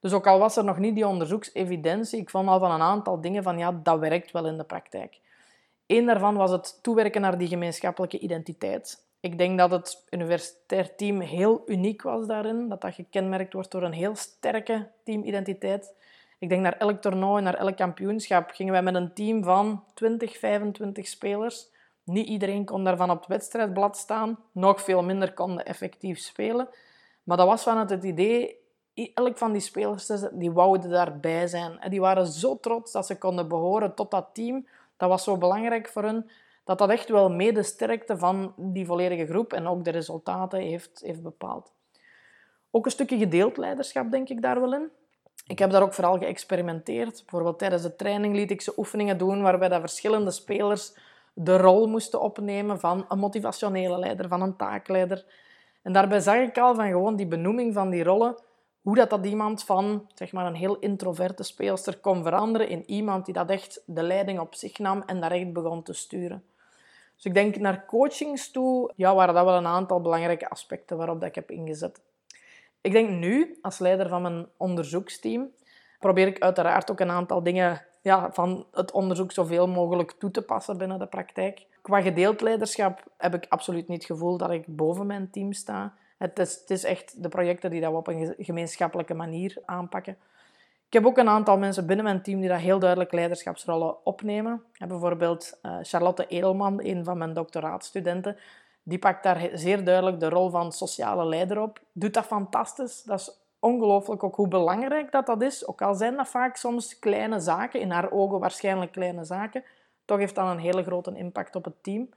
[0.00, 3.20] dus ook al was er nog niet die onderzoeksevidentie, ik vond al van een aantal
[3.20, 5.20] dingen van ja, dat werkt wel in de praktijk.
[5.86, 9.06] Eén daarvan was het toewerken naar die gemeenschappelijke identiteit.
[9.20, 13.82] Ik denk dat het universitair team heel uniek was daarin, dat dat gekenmerkt wordt door
[13.82, 15.94] een heel sterke teamidentiteit.
[16.38, 20.38] Ik denk naar elk toernooi, naar elk kampioenschap, gingen wij met een team van 20,
[20.38, 21.68] 25 spelers.
[22.04, 26.68] Niet iedereen kon daarvan op het wedstrijdblad staan, nog veel minder konden effectief spelen.
[27.22, 28.56] Maar dat was vanuit het idee,
[29.14, 31.78] elk van die spelers, die wouden daarbij zijn.
[31.80, 34.66] En die waren zo trots dat ze konden behoren tot dat team.
[34.96, 36.30] Dat was zo belangrijk voor hen,
[36.64, 40.60] dat dat echt wel mee de sterkte van die volledige groep en ook de resultaten
[40.60, 41.72] heeft, heeft bepaald.
[42.70, 44.90] Ook een stukje gedeeld leiderschap, denk ik daar wel in.
[45.46, 47.22] Ik heb daar ook vooral geëxperimenteerd.
[47.24, 50.92] Bijvoorbeeld tijdens de training liet ik ze oefeningen doen waarbij dat verschillende spelers
[51.32, 55.24] de rol moesten opnemen van een motivationele leider, van een taakleider.
[55.82, 58.36] En daarbij zag ik al van gewoon die benoeming van die rollen,
[58.82, 63.24] hoe dat, dat iemand van zeg maar, een heel introverte speelster kon veranderen in iemand
[63.24, 66.44] die dat echt de leiding op zich nam en daar echt begon te sturen.
[67.14, 71.20] Dus ik denk naar coachings toe, ja, waren dat wel een aantal belangrijke aspecten waarop
[71.20, 72.00] dat ik heb ingezet.
[72.80, 75.50] Ik denk nu, als leider van mijn onderzoeksteam,
[75.98, 80.42] probeer ik uiteraard ook een aantal dingen ja, van het onderzoek zoveel mogelijk toe te
[80.42, 81.66] passen binnen de praktijk.
[81.82, 85.94] Qua gedeeld leiderschap heb ik absoluut niet het gevoel dat ik boven mijn team sta.
[86.18, 90.16] Het is, is echt de projecten die dat we op een gemeenschappelijke manier aanpakken.
[90.86, 94.62] Ik heb ook een aantal mensen binnen mijn team die dat heel duidelijk leiderschapsrollen opnemen.
[94.78, 98.36] bijvoorbeeld uh, Charlotte Edelman, een van mijn doctoraatstudenten.
[98.82, 101.80] Die pakt daar zeer duidelijk de rol van sociale leider op.
[101.92, 103.02] Doet dat fantastisch.
[103.02, 105.66] Dat is ongelooflijk ook hoe belangrijk dat, dat is.
[105.66, 109.64] Ook al zijn dat vaak soms kleine zaken, in haar ogen waarschijnlijk kleine zaken,
[110.04, 112.08] toch heeft dat een hele grote impact op het team.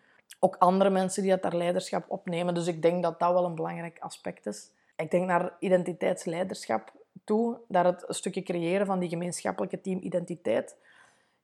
[0.44, 2.54] Ook andere mensen die dat daar leiderschap opnemen.
[2.54, 4.70] Dus ik denk dat dat wel een belangrijk aspect is.
[4.96, 6.92] Ik denk naar identiteitsleiderschap
[7.24, 10.76] toe, dat het stukje creëren van die gemeenschappelijke teamidentiteit.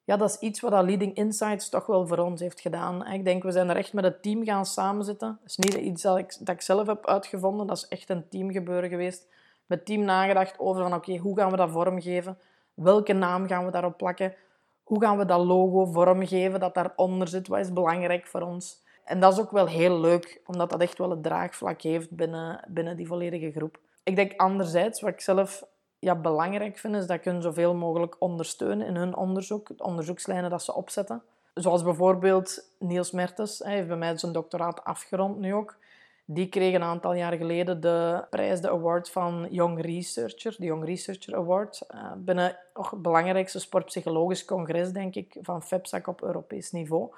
[0.04, 3.08] Ja, dat is iets wat Leading Insights toch wel voor ons heeft gedaan.
[3.08, 5.38] Ik denk, we zijn er echt met het team gaan samenzitten.
[5.42, 8.30] Dat is niet iets dat ik, dat ik zelf heb uitgevonden, dat is echt een
[8.30, 9.28] teamgebeuren geweest
[9.68, 12.38] met team nagedacht over van oké, hoe gaan we dat vormgeven?
[12.74, 14.36] Welke naam gaan we daarop plakken?
[14.84, 17.48] Hoe gaan we dat logo vormgeven dat daaronder zit?
[17.48, 18.86] Wat is belangrijk voor ons?
[19.08, 22.64] En dat is ook wel heel leuk, omdat dat echt wel het draagvlak heeft binnen,
[22.68, 23.80] binnen die volledige groep.
[24.04, 25.64] Ik denk anderzijds, wat ik zelf
[26.00, 30.50] ja, belangrijk vind, is dat ik hun zoveel mogelijk ondersteunen in hun onderzoek, de onderzoekslijnen
[30.50, 31.22] dat ze opzetten.
[31.54, 35.78] Zoals bijvoorbeeld Niels Mertens, hij heeft bij mij zijn doctoraat afgerond nu ook.
[36.26, 40.86] Die kreeg een aantal jaar geleden de prijs, de award van Young Researcher, de Young
[40.86, 47.12] Researcher Award, uh, binnen het belangrijkste sportpsychologisch congres, denk ik, van FEPSAC op Europees niveau.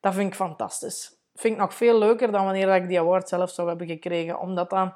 [0.00, 1.08] Dat vind ik fantastisch.
[1.32, 4.38] Dat vind ik nog veel leuker dan wanneer ik die award zelf zou hebben gekregen,
[4.38, 4.92] omdat dan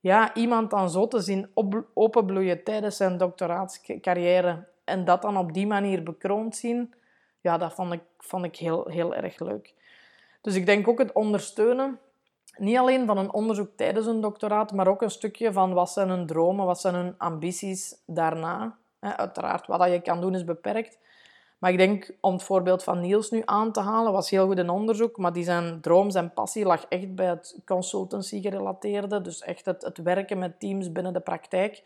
[0.00, 1.50] ja, iemand dan zo te zien
[1.94, 6.94] openbloeien tijdens zijn doctoraatscarrière en dat dan op die manier bekroond zien,
[7.40, 9.74] ja, dat vond ik, vond ik heel, heel erg leuk.
[10.40, 11.98] Dus ik denk ook het ondersteunen
[12.56, 16.08] niet alleen van een onderzoek tijdens een doctoraat, maar ook een stukje van wat zijn
[16.08, 18.78] hun dromen, wat zijn hun ambities daarna.
[19.00, 20.98] Uiteraard, wat je kan doen is beperkt.
[21.60, 24.58] Maar ik denk, om het voorbeeld van Niels nu aan te halen, was heel goed
[24.58, 29.20] in onderzoek, maar die zijn droom, zijn passie lag echt bij het consultancy-gerelateerde.
[29.20, 31.82] Dus echt het, het werken met teams binnen de praktijk.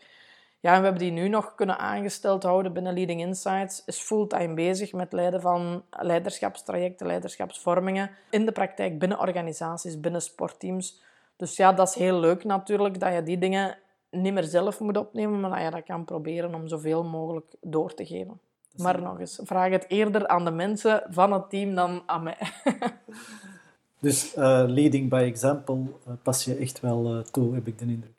[0.59, 3.83] Ja, en we hebben die nu nog kunnen aangesteld houden binnen Leading Insights.
[3.85, 11.01] Is fulltime bezig met leiden van leiderschapstrajecten, leiderschapsvormingen in de praktijk, binnen organisaties, binnen sportteams.
[11.35, 13.77] Dus ja, dat is heel leuk natuurlijk, dat je die dingen
[14.11, 17.93] niet meer zelf moet opnemen, maar dat je dat kan proberen om zoveel mogelijk door
[17.93, 18.39] te geven.
[18.77, 22.37] Maar nog eens, vraag het eerder aan de mensen van het team dan aan mij.
[23.99, 27.85] dus uh, leading by example uh, pas je echt wel uh, toe, heb ik de
[27.85, 28.15] indruk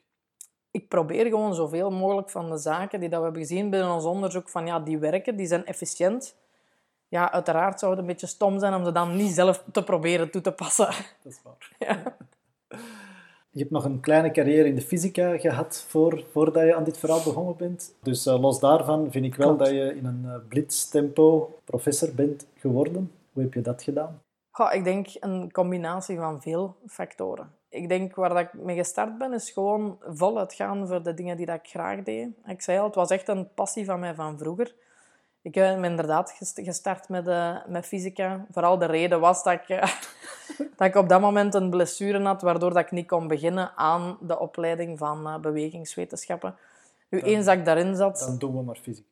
[0.76, 4.04] ik probeer gewoon zoveel mogelijk van de zaken die dat we hebben gezien binnen ons
[4.04, 6.36] onderzoek, van ja, die werken, die zijn efficiënt.
[7.08, 10.30] Ja, uiteraard zou het een beetje stom zijn om ze dan niet zelf te proberen
[10.30, 10.86] toe te passen.
[11.22, 11.70] Dat is waar.
[11.88, 12.16] Ja.
[13.56, 16.98] Je hebt nog een kleine carrière in de fysica gehad voor, voordat je aan dit
[16.98, 17.94] verhaal begonnen bent.
[18.02, 22.46] Dus uh, los daarvan vind ik wel dat je in een uh, blitztempo professor bent
[22.54, 23.12] geworden.
[23.32, 24.20] Hoe heb je dat gedaan?
[24.50, 29.18] Goh, ik denk een combinatie van veel factoren ik denk waar dat ik mee gestart
[29.18, 32.28] ben, is gewoon voluit gaan voor de dingen die dat ik graag deed.
[32.46, 34.74] Ik zei al, het was echt een passie van mij van vroeger.
[35.46, 38.46] Ik heb inderdaad gestart met, uh, met fysica.
[38.50, 39.82] Vooral de reden was dat ik, uh,
[40.76, 44.18] dat ik op dat moment een blessure had, waardoor dat ik niet kon beginnen aan
[44.20, 46.56] de opleiding van uh, bewegingswetenschappen.
[47.08, 48.18] Nu, eens dat ik daarin zat...
[48.18, 49.08] Dan doen we maar fysica.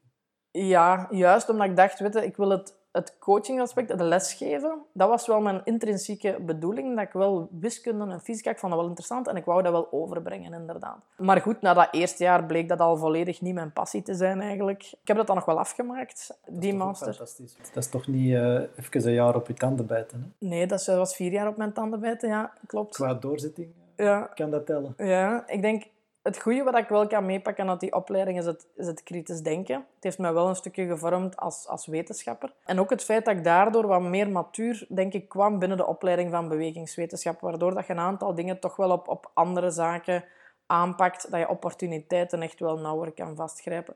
[0.51, 5.09] Ja, juist omdat ik dacht, weet je, ik wil het het coachingaspect, het lesgeven, dat
[5.09, 6.97] was wel mijn intrinsieke bedoeling.
[6.97, 9.73] Dat ik wel wiskunde en fysica, ik vond dat wel interessant en ik wou dat
[9.73, 10.99] wel overbrengen, inderdaad.
[11.17, 14.41] Maar goed, na dat eerste jaar bleek dat al volledig niet mijn passie te zijn,
[14.41, 14.83] eigenlijk.
[14.83, 17.15] Ik heb dat dan nog wel afgemaakt, die master.
[17.15, 17.57] Fantastisch.
[17.73, 20.47] Dat is toch niet uh, even een jaar op je tanden bijten, hè?
[20.49, 22.95] Nee, dat was vier jaar op mijn tanden bijten, ja, klopt.
[22.95, 24.31] Qua doorzitting ja.
[24.35, 24.95] kan dat tellen.
[24.97, 25.85] Ja, ik denk
[26.25, 29.43] het goede wat ik wel kan meepakken uit die opleiding is het, is het kritisch
[29.43, 29.77] denken.
[29.77, 32.55] Het heeft mij wel een stukje gevormd als, als wetenschapper.
[32.65, 35.87] En ook het feit dat ik daardoor wat meer matuur, denk ik, kwam binnen de
[35.87, 37.41] opleiding van bewegingswetenschap.
[37.41, 40.25] Waardoor dat je een aantal dingen toch wel op, op andere zaken
[40.67, 43.95] aanpakt, dat je opportuniteiten echt wel nauwer kan vastgrijpen.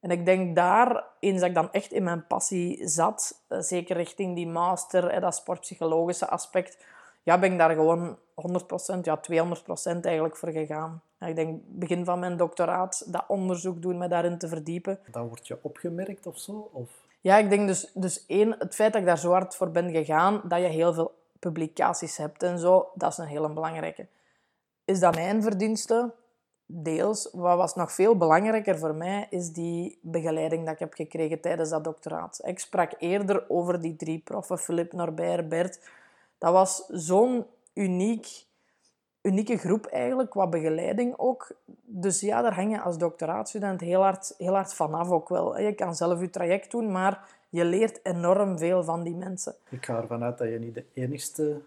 [0.00, 3.96] En ik denk daar, eens dat ik dan echt in mijn passie zat, eh, zeker
[3.96, 6.84] richting die master, dat sportpsychologische aspect,
[7.24, 8.18] ja, ben ik daar gewoon
[8.96, 11.02] 100%, ja 200% eigenlijk voor gegaan.
[11.20, 14.98] Ik denk, begin van mijn doctoraat, dat onderzoek doen, me daarin te verdiepen.
[15.10, 16.70] Dan word je opgemerkt of zo?
[16.72, 16.90] Of?
[17.20, 19.90] Ja, ik denk dus, dus één, het feit dat ik daar zo hard voor ben
[19.90, 24.06] gegaan, dat je heel veel publicaties hebt en zo, dat is een hele belangrijke.
[24.84, 26.12] Is dat mijn verdienste?
[26.66, 27.28] Deels.
[27.32, 31.70] Wat was nog veel belangrijker voor mij, is die begeleiding dat ik heb gekregen tijdens
[31.70, 32.40] dat doctoraat.
[32.42, 35.80] Ik sprak eerder over die drie proffen, Philip, Norbert, Bert.
[36.44, 38.44] Dat was zo'n uniek,
[39.22, 41.56] unieke groep eigenlijk, qua begeleiding ook.
[41.82, 45.58] Dus ja, daar hang je als doctoraatstudent heel hard, heel hard vanaf ook wel.
[45.58, 49.54] Je kan zelf je traject doen, maar je leert enorm veel van die mensen.
[49.68, 51.60] Ik ga ervan uit dat je niet de enigste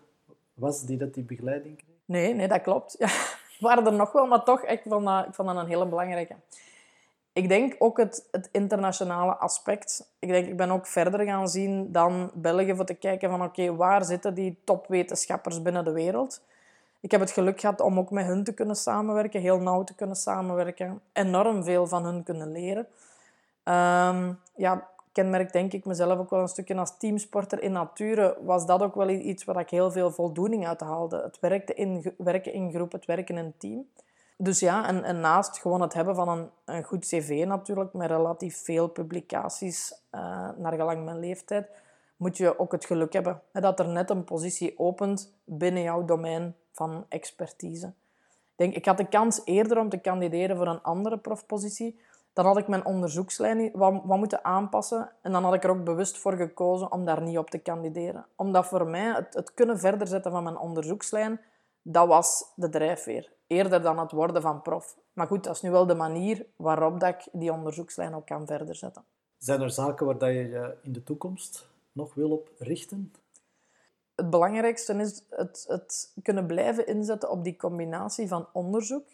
[0.54, 1.96] was die dat die begeleiding kreeg.
[2.06, 2.96] Nee, nee dat klopt.
[3.00, 3.10] Ja,
[3.68, 6.36] waren er nog wel, maar toch, ik vond dat, ik vond dat een hele belangrijke.
[7.38, 10.10] Ik denk ook het, het internationale aspect.
[10.20, 13.76] Ik denk, ik ben ook verder gaan zien dan België voor te kijken van oké,
[13.76, 16.42] waar zitten die topwetenschappers binnen de wereld?
[17.00, 19.96] Ik heb het geluk gehad om ook met hun te kunnen samenwerken, heel nauw te
[19.96, 21.02] kunnen samenwerken.
[21.14, 22.88] Enorm veel van hun kunnen leren.
[23.64, 28.66] Um, ja, kenmerk denk ik mezelf ook wel een stukje als teamsporter in nature, was
[28.66, 31.22] dat ook wel iets waar ik heel veel voldoening uit haalde.
[31.22, 33.86] Het werken in, werken in groep, het werken in team.
[34.38, 38.64] Dus ja, en, naast gewoon het hebben van een, een goed cv natuurlijk, met relatief
[38.64, 41.70] veel publicaties uh, naar gelang mijn leeftijd,
[42.16, 46.56] moet je ook het geluk hebben dat er net een positie opent binnen jouw domein
[46.72, 47.88] van expertise.
[47.88, 47.94] Ik,
[48.56, 52.00] denk, ik had de kans eerder om te kandideren voor een andere profpositie,
[52.34, 55.12] dan had ik mijn onderzoekslijn wat, wat moeten aanpassen.
[55.22, 58.26] En dan had ik er ook bewust voor gekozen om daar niet op te kandideren.
[58.36, 61.40] Omdat voor mij het, het kunnen verder zetten van mijn onderzoekslijn,
[61.82, 63.36] dat was de drijfveer.
[63.48, 64.98] Eerder dan het worden van prof.
[65.14, 68.48] Maar goed, dat is nu wel de manier waarop dat ik die onderzoekslijn ook kan
[68.48, 69.04] verder zetten.
[69.38, 73.14] Zijn er zaken waar dat je je in de toekomst nog wil op richten?
[74.16, 79.06] Het belangrijkste is het, het kunnen blijven inzetten op die combinatie van onderzoek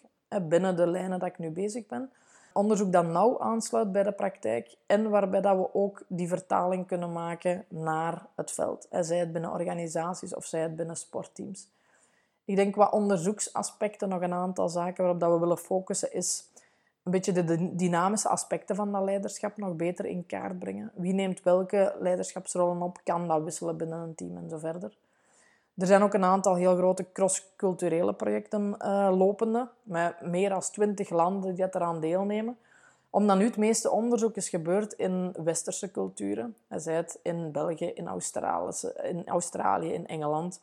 [0.41, 2.11] binnen de lijnen dat ik nu bezig ben
[2.53, 7.11] onderzoek dat nauw aansluit bij de praktijk en waarbij dat we ook die vertaling kunnen
[7.11, 8.87] maken naar het veld.
[8.89, 11.67] Zij het binnen organisaties of zij het binnen sportteams.
[12.45, 16.47] Ik denk wat onderzoeksaspecten, nog een aantal zaken waarop dat we willen focussen, is
[17.03, 20.91] een beetje de dynamische aspecten van dat leiderschap nog beter in kaart brengen.
[20.95, 22.99] Wie neemt welke leiderschapsrollen op?
[23.03, 24.97] Kan dat wisselen binnen een team en zo verder.
[25.77, 31.09] Er zijn ook een aantal heel grote cross-culturele projecten uh, lopende, met meer dan twintig
[31.09, 32.57] landen die eraan deelnemen.
[33.09, 36.55] Omdat nu het meeste onderzoek is gebeurd in westerse culturen.
[36.69, 38.09] Zij het in België, in
[39.03, 40.61] in Australië, in Engeland.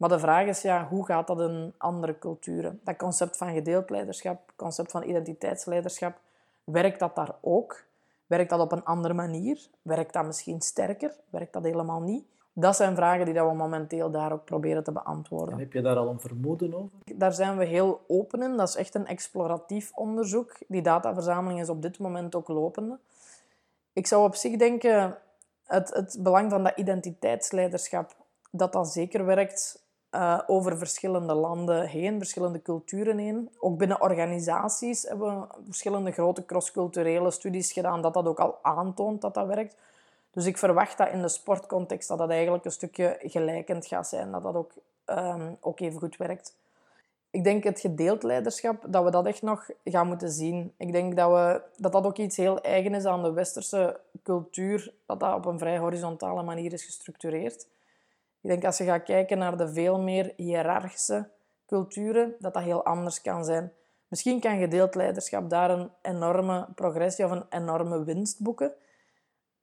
[0.00, 2.80] Maar de vraag is, ja, hoe gaat dat in andere culturen?
[2.84, 6.18] Dat concept van gedeeld leiderschap, concept van identiteitsleiderschap,
[6.64, 7.84] werkt dat daar ook?
[8.26, 9.68] Werkt dat op een andere manier?
[9.82, 11.12] Werkt dat misschien sterker?
[11.30, 12.24] Werkt dat helemaal niet?
[12.52, 15.54] Dat zijn vragen die we momenteel daar ook proberen te beantwoorden.
[15.54, 16.98] En heb je daar al een vermoeden over?
[17.14, 18.56] Daar zijn we heel open in.
[18.56, 20.56] Dat is echt een exploratief onderzoek.
[20.68, 22.98] Die dataverzameling is op dit moment ook lopende.
[23.92, 25.18] Ik zou op zich denken,
[25.66, 28.16] het, het belang van dat identiteitsleiderschap,
[28.50, 33.50] dat dat zeker werkt uh, over verschillende landen heen, verschillende culturen heen.
[33.58, 39.20] Ook binnen organisaties hebben we verschillende grote crossculturele studies gedaan, dat dat ook al aantoont
[39.20, 39.76] dat dat werkt.
[40.30, 44.30] Dus ik verwacht dat in de sportcontext dat dat eigenlijk een stukje gelijkend gaat zijn,
[44.30, 44.72] dat dat ook,
[45.06, 46.54] um, ook even goed werkt.
[47.30, 50.72] Ik denk het gedeeld leiderschap, dat we dat echt nog gaan moeten zien.
[50.76, 54.92] Ik denk dat, we, dat dat ook iets heel eigen is aan de westerse cultuur,
[55.06, 57.66] dat dat op een vrij horizontale manier is gestructureerd.
[58.42, 61.28] Ik denk als je gaat kijken naar de veel meer hiërarchische
[61.66, 63.72] culturen, dat dat heel anders kan zijn.
[64.08, 68.72] Misschien kan gedeeld leiderschap daar een enorme progressie of een enorme winst boeken.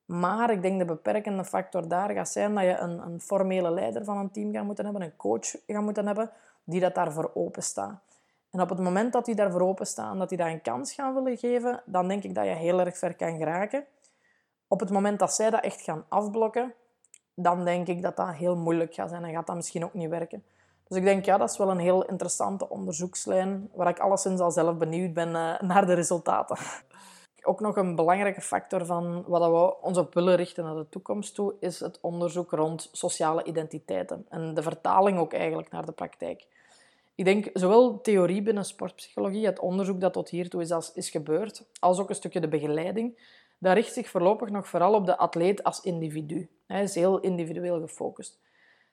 [0.06, 4.04] Maar ik denk de beperkende factor daar gaat zijn dat je een, een formele leider
[4.04, 6.32] van een team gaat moeten hebben, een coach gaat moeten hebben,
[6.64, 8.02] die dat daarvoor open staat.
[8.52, 10.94] En op het moment dat die daarvoor open staat en dat die dat een kans
[10.94, 13.86] gaan willen geven, dan denk ik dat je heel erg ver kan geraken.
[14.68, 16.74] Op het moment dat zij dat echt gaan afblokken,
[17.40, 20.10] dan denk ik dat dat heel moeilijk gaat zijn en gaat dat misschien ook niet
[20.10, 20.44] werken.
[20.88, 24.52] Dus ik denk, ja, dat is wel een heel interessante onderzoekslijn, waar ik alleszins al
[24.52, 26.58] zelf benieuwd ben uh, naar de resultaten
[27.48, 31.36] ook nog een belangrijke factor van wat we ons op willen richten naar de toekomst
[31.36, 34.26] toe, is het onderzoek rond sociale identiteiten.
[34.30, 36.46] En de vertaling ook eigenlijk naar de praktijk.
[37.16, 42.00] Ik denk zowel theorie binnen sportpsychologie, het onderzoek dat tot hiertoe is, is gebeurd, als
[42.00, 43.18] ook een stukje de begeleiding,
[43.58, 46.50] dat richt zich voorlopig nog vooral op de atleet als individu.
[46.68, 48.40] Hij is heel individueel gefocust.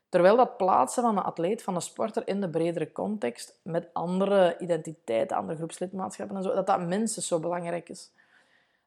[0.09, 4.57] Terwijl dat plaatsen van een atleet, van een sporter in de bredere context, met andere
[4.59, 8.11] identiteiten, andere groepslidmaatschappen en zo, dat dat minstens zo belangrijk is.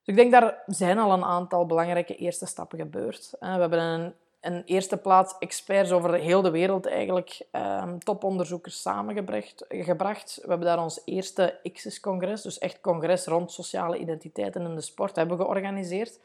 [0.04, 3.36] Dus ik denk, daar zijn al een aantal belangrijke eerste stappen gebeurd.
[3.40, 9.66] We hebben een, een eerste plaats experts over heel de wereld eigenlijk, um, toponderzoekers samengebracht.
[9.70, 10.40] Gebracht.
[10.42, 15.16] We hebben daar ons eerste ICSIS-congres, dus echt congres rond sociale identiteiten in de sport,
[15.16, 16.20] hebben georganiseerd.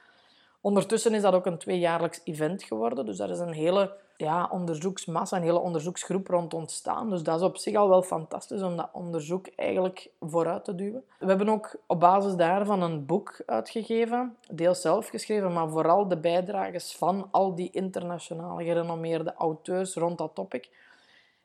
[0.62, 5.36] Ondertussen is dat ook een tweejaarlijks event geworden, dus daar is een hele ja, onderzoeksmassa,
[5.36, 7.10] een hele onderzoeksgroep rond ontstaan.
[7.10, 11.04] Dus dat is op zich al wel fantastisch om dat onderzoek eigenlijk vooruit te duwen.
[11.18, 16.16] We hebben ook op basis daarvan een boek uitgegeven, deels zelf geschreven, maar vooral de
[16.16, 20.70] bijdrages van al die internationale gerenommeerde auteurs rond dat topic.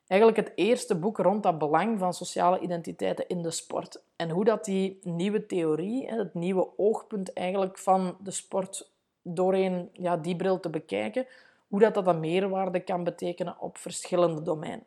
[0.07, 4.01] Eigenlijk het eerste boek rond dat belang van sociale identiteiten in de sport.
[4.15, 8.95] En hoe dat die nieuwe theorie, het nieuwe oogpunt eigenlijk van de sport
[9.27, 11.25] doorheen ja, die bril te bekijken,
[11.67, 14.85] hoe dat, dat een meerwaarde kan betekenen op verschillende domeinen.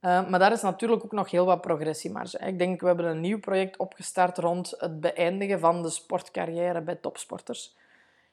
[0.00, 2.38] Uh, maar daar is natuurlijk ook nog heel wat progressiemarge.
[2.38, 6.94] Ik denk, we hebben een nieuw project opgestart rond het beëindigen van de sportcarrière bij
[6.94, 7.76] topsporters.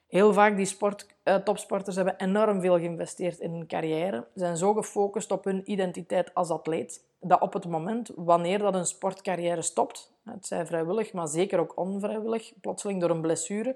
[0.08, 4.74] Heel vaak die sport, uh, topsporters hebben enorm veel geïnvesteerd in hun carrière, zijn zo
[4.74, 10.14] gefocust op hun identiteit als atleet, dat op het moment wanneer dat een sportcarrière stopt,
[10.24, 13.76] het zij vrijwillig, maar zeker ook onvrijwillig, plotseling door een blessure,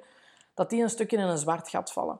[0.53, 2.19] dat die een stukje in een zwart gat vallen.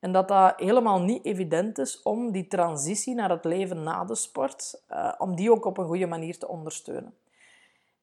[0.00, 4.14] En dat dat helemaal niet evident is om die transitie naar het leven na de
[4.14, 7.14] sport, uh, om die ook op een goede manier te ondersteunen.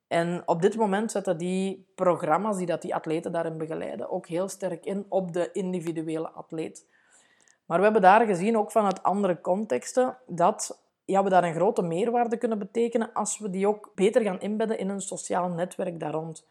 [0.08, 4.48] En op dit moment zetten die programma's die dat die atleten daarin begeleiden ook heel
[4.48, 6.86] sterk in op de individuele atleet.
[7.66, 11.82] Maar we hebben daar gezien, ook vanuit andere contexten, dat ja, we daar een grote
[11.82, 16.12] meerwaarde kunnen betekenen als we die ook beter gaan inbedden in een sociaal netwerk daar
[16.12, 16.46] rond.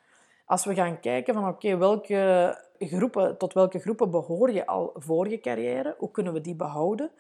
[0.45, 5.29] Als we gaan kijken van oké, welke groepen, tot welke groepen behoor je al voor
[5.29, 5.95] je carrière?
[5.99, 7.11] Hoe kunnen we die behouden?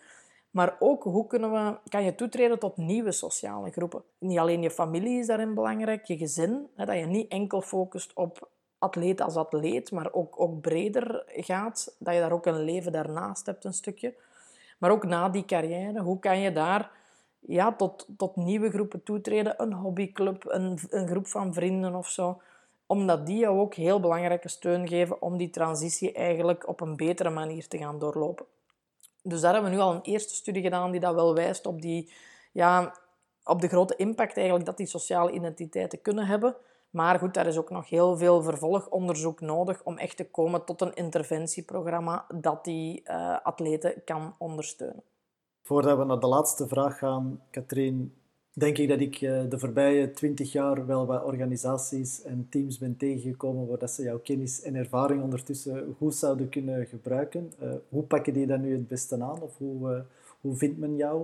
[0.50, 4.02] Maar ook hoe kunnen we, kan je toetreden tot nieuwe sociale groepen.
[4.18, 6.66] Niet alleen je familie is daarin belangrijk, je gezin.
[6.74, 8.48] Hè, dat je niet enkel focust op
[8.78, 11.96] atleet als atleet, maar ook, ook breder gaat.
[11.98, 14.14] Dat je daar ook een leven daarnaast hebt, een stukje.
[14.78, 16.90] Maar ook na die carrière, hoe kan je daar
[17.38, 19.62] ja, tot, tot nieuwe groepen toetreden?
[19.62, 22.40] Een hobbyclub, een, een groep van vrienden of zo
[22.86, 27.30] omdat die jou ook heel belangrijke steun geven om die transitie eigenlijk op een betere
[27.30, 28.46] manier te gaan doorlopen.
[29.22, 31.82] Dus daar hebben we nu al een eerste studie gedaan die dat wel wijst op,
[31.82, 32.12] die,
[32.52, 32.94] ja,
[33.44, 36.56] op de grote impact eigenlijk dat die sociale identiteiten kunnen hebben.
[36.90, 40.80] Maar goed, daar is ook nog heel veel vervolgonderzoek nodig om echt te komen tot
[40.80, 45.02] een interventieprogramma dat die uh, atleten kan ondersteunen.
[45.62, 48.14] Voordat we naar de laatste vraag gaan, Katrien,
[48.54, 52.96] denk ik dat ik eh, de voorbije twintig jaar wel wat organisaties en teams ben
[52.96, 57.52] tegengekomen waar dat ze jouw kennis en ervaring ondertussen goed zouden kunnen gebruiken.
[57.62, 60.00] Uh, hoe pakken die dat nu het beste aan of hoe, uh,
[60.40, 61.20] hoe vindt men jou?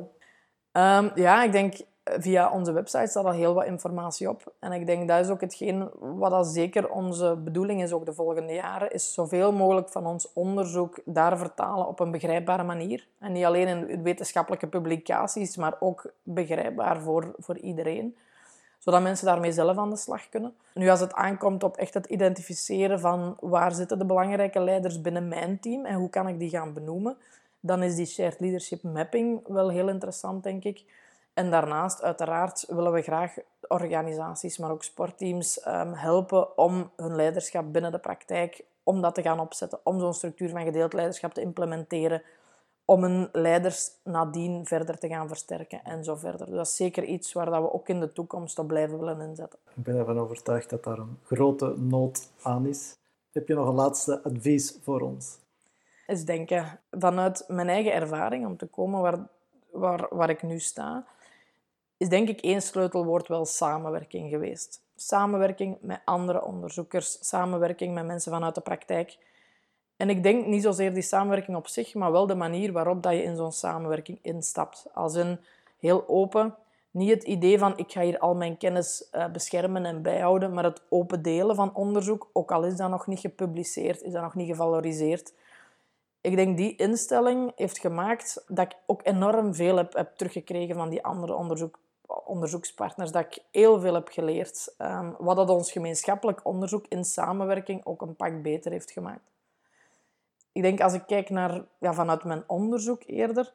[0.72, 1.74] Um, ja, ik denk
[2.04, 4.52] via onze website staat al heel wat informatie op.
[4.58, 8.12] En ik denk dat is ook hetgeen wat dat zeker onze bedoeling is ook de
[8.12, 13.06] volgende jaren, is zoveel mogelijk van ons onderzoek daar vertalen op een begrijpbare manier.
[13.18, 18.16] En niet alleen in wetenschappelijke publicaties, maar ook begrijpbaar voor, voor iedereen.
[18.78, 20.54] Zodat mensen daarmee zelf aan de slag kunnen.
[20.74, 25.28] Nu, als het aankomt op echt het identificeren van waar zitten de belangrijke leiders binnen
[25.28, 27.16] mijn team en hoe kan ik die gaan benoemen,
[27.60, 30.84] dan is die shared leadership mapping wel heel interessant, denk ik
[31.40, 33.36] en daarnaast, uiteraard, willen we graag
[33.68, 39.22] organisaties, maar ook sportteams um, helpen om hun leiderschap binnen de praktijk, om dat te
[39.22, 42.22] gaan opzetten, om zo'n structuur van gedeeld leiderschap te implementeren,
[42.84, 46.46] om hun leiders nadien verder te gaan versterken en zo verder.
[46.46, 49.20] Dus dat is zeker iets waar dat we ook in de toekomst op blijven willen
[49.20, 49.58] inzetten.
[49.76, 52.96] Ik ben ervan overtuigd dat daar een grote nood aan is.
[53.32, 55.38] Heb je nog een laatste advies voor ons?
[56.06, 59.18] Is denken vanuit mijn eigen ervaring om te komen waar,
[59.70, 61.06] waar, waar ik nu sta
[62.00, 64.82] is denk ik één sleutelwoord wel samenwerking geweest.
[64.96, 69.18] Samenwerking met andere onderzoekers, samenwerking met mensen vanuit de praktijk.
[69.96, 73.12] En ik denk niet zozeer die samenwerking op zich, maar wel de manier waarop dat
[73.12, 74.86] je in zo'n samenwerking instapt.
[74.94, 75.40] Als een
[75.78, 76.54] heel open,
[76.90, 80.64] niet het idee van ik ga hier al mijn kennis uh, beschermen en bijhouden, maar
[80.64, 84.34] het open delen van onderzoek, ook al is dat nog niet gepubliceerd, is dat nog
[84.34, 85.32] niet gevaloriseerd.
[86.20, 90.88] Ik denk die instelling heeft gemaakt dat ik ook enorm veel heb, heb teruggekregen van
[90.88, 91.78] die andere onderzoek,
[92.26, 94.74] onderzoekspartners dat ik heel veel heb geleerd.
[94.78, 99.30] Um, wat dat ons gemeenschappelijk onderzoek in samenwerking ook een pak beter heeft gemaakt.
[100.52, 103.52] Ik denk als ik kijk naar, ja, vanuit mijn onderzoek eerder,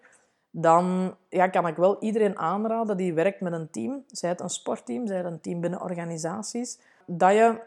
[0.50, 4.50] dan ja, kan ik wel iedereen aanraden die werkt met een team, zij het een
[4.50, 7.62] sportteam, zij het een team binnen organisaties, dat je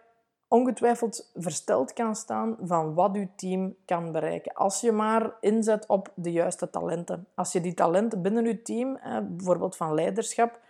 [0.48, 4.52] ongetwijfeld versteld kan staan van wat je team kan bereiken.
[4.52, 7.26] Als je maar inzet op de juiste talenten.
[7.34, 10.60] Als je die talenten binnen je team, bijvoorbeeld van leiderschap,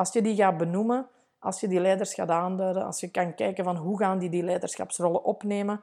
[0.00, 3.64] als je die gaat benoemen, als je die leiders gaat aanduiden, als je kan kijken
[3.64, 5.80] van hoe gaan die die leiderschapsrollen opnemen,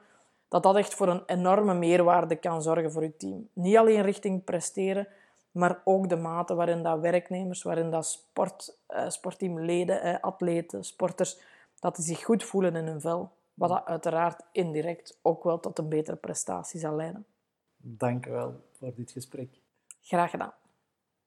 [0.48, 3.48] dat dat echt voor een enorme meerwaarde kan zorgen voor je team.
[3.52, 5.08] Niet alleen richting presteren,
[5.50, 11.40] maar ook de mate waarin dat werknemers, waarin dat sport, eh, sportteamleden, eh, atleten, sporters,
[11.80, 13.30] dat die zich goed voelen in hun vel.
[13.54, 17.26] Wat dat uiteraard indirect ook wel tot een betere prestatie zal leiden.
[17.76, 19.48] Dank u wel voor dit gesprek.
[20.00, 20.52] Graag gedaan.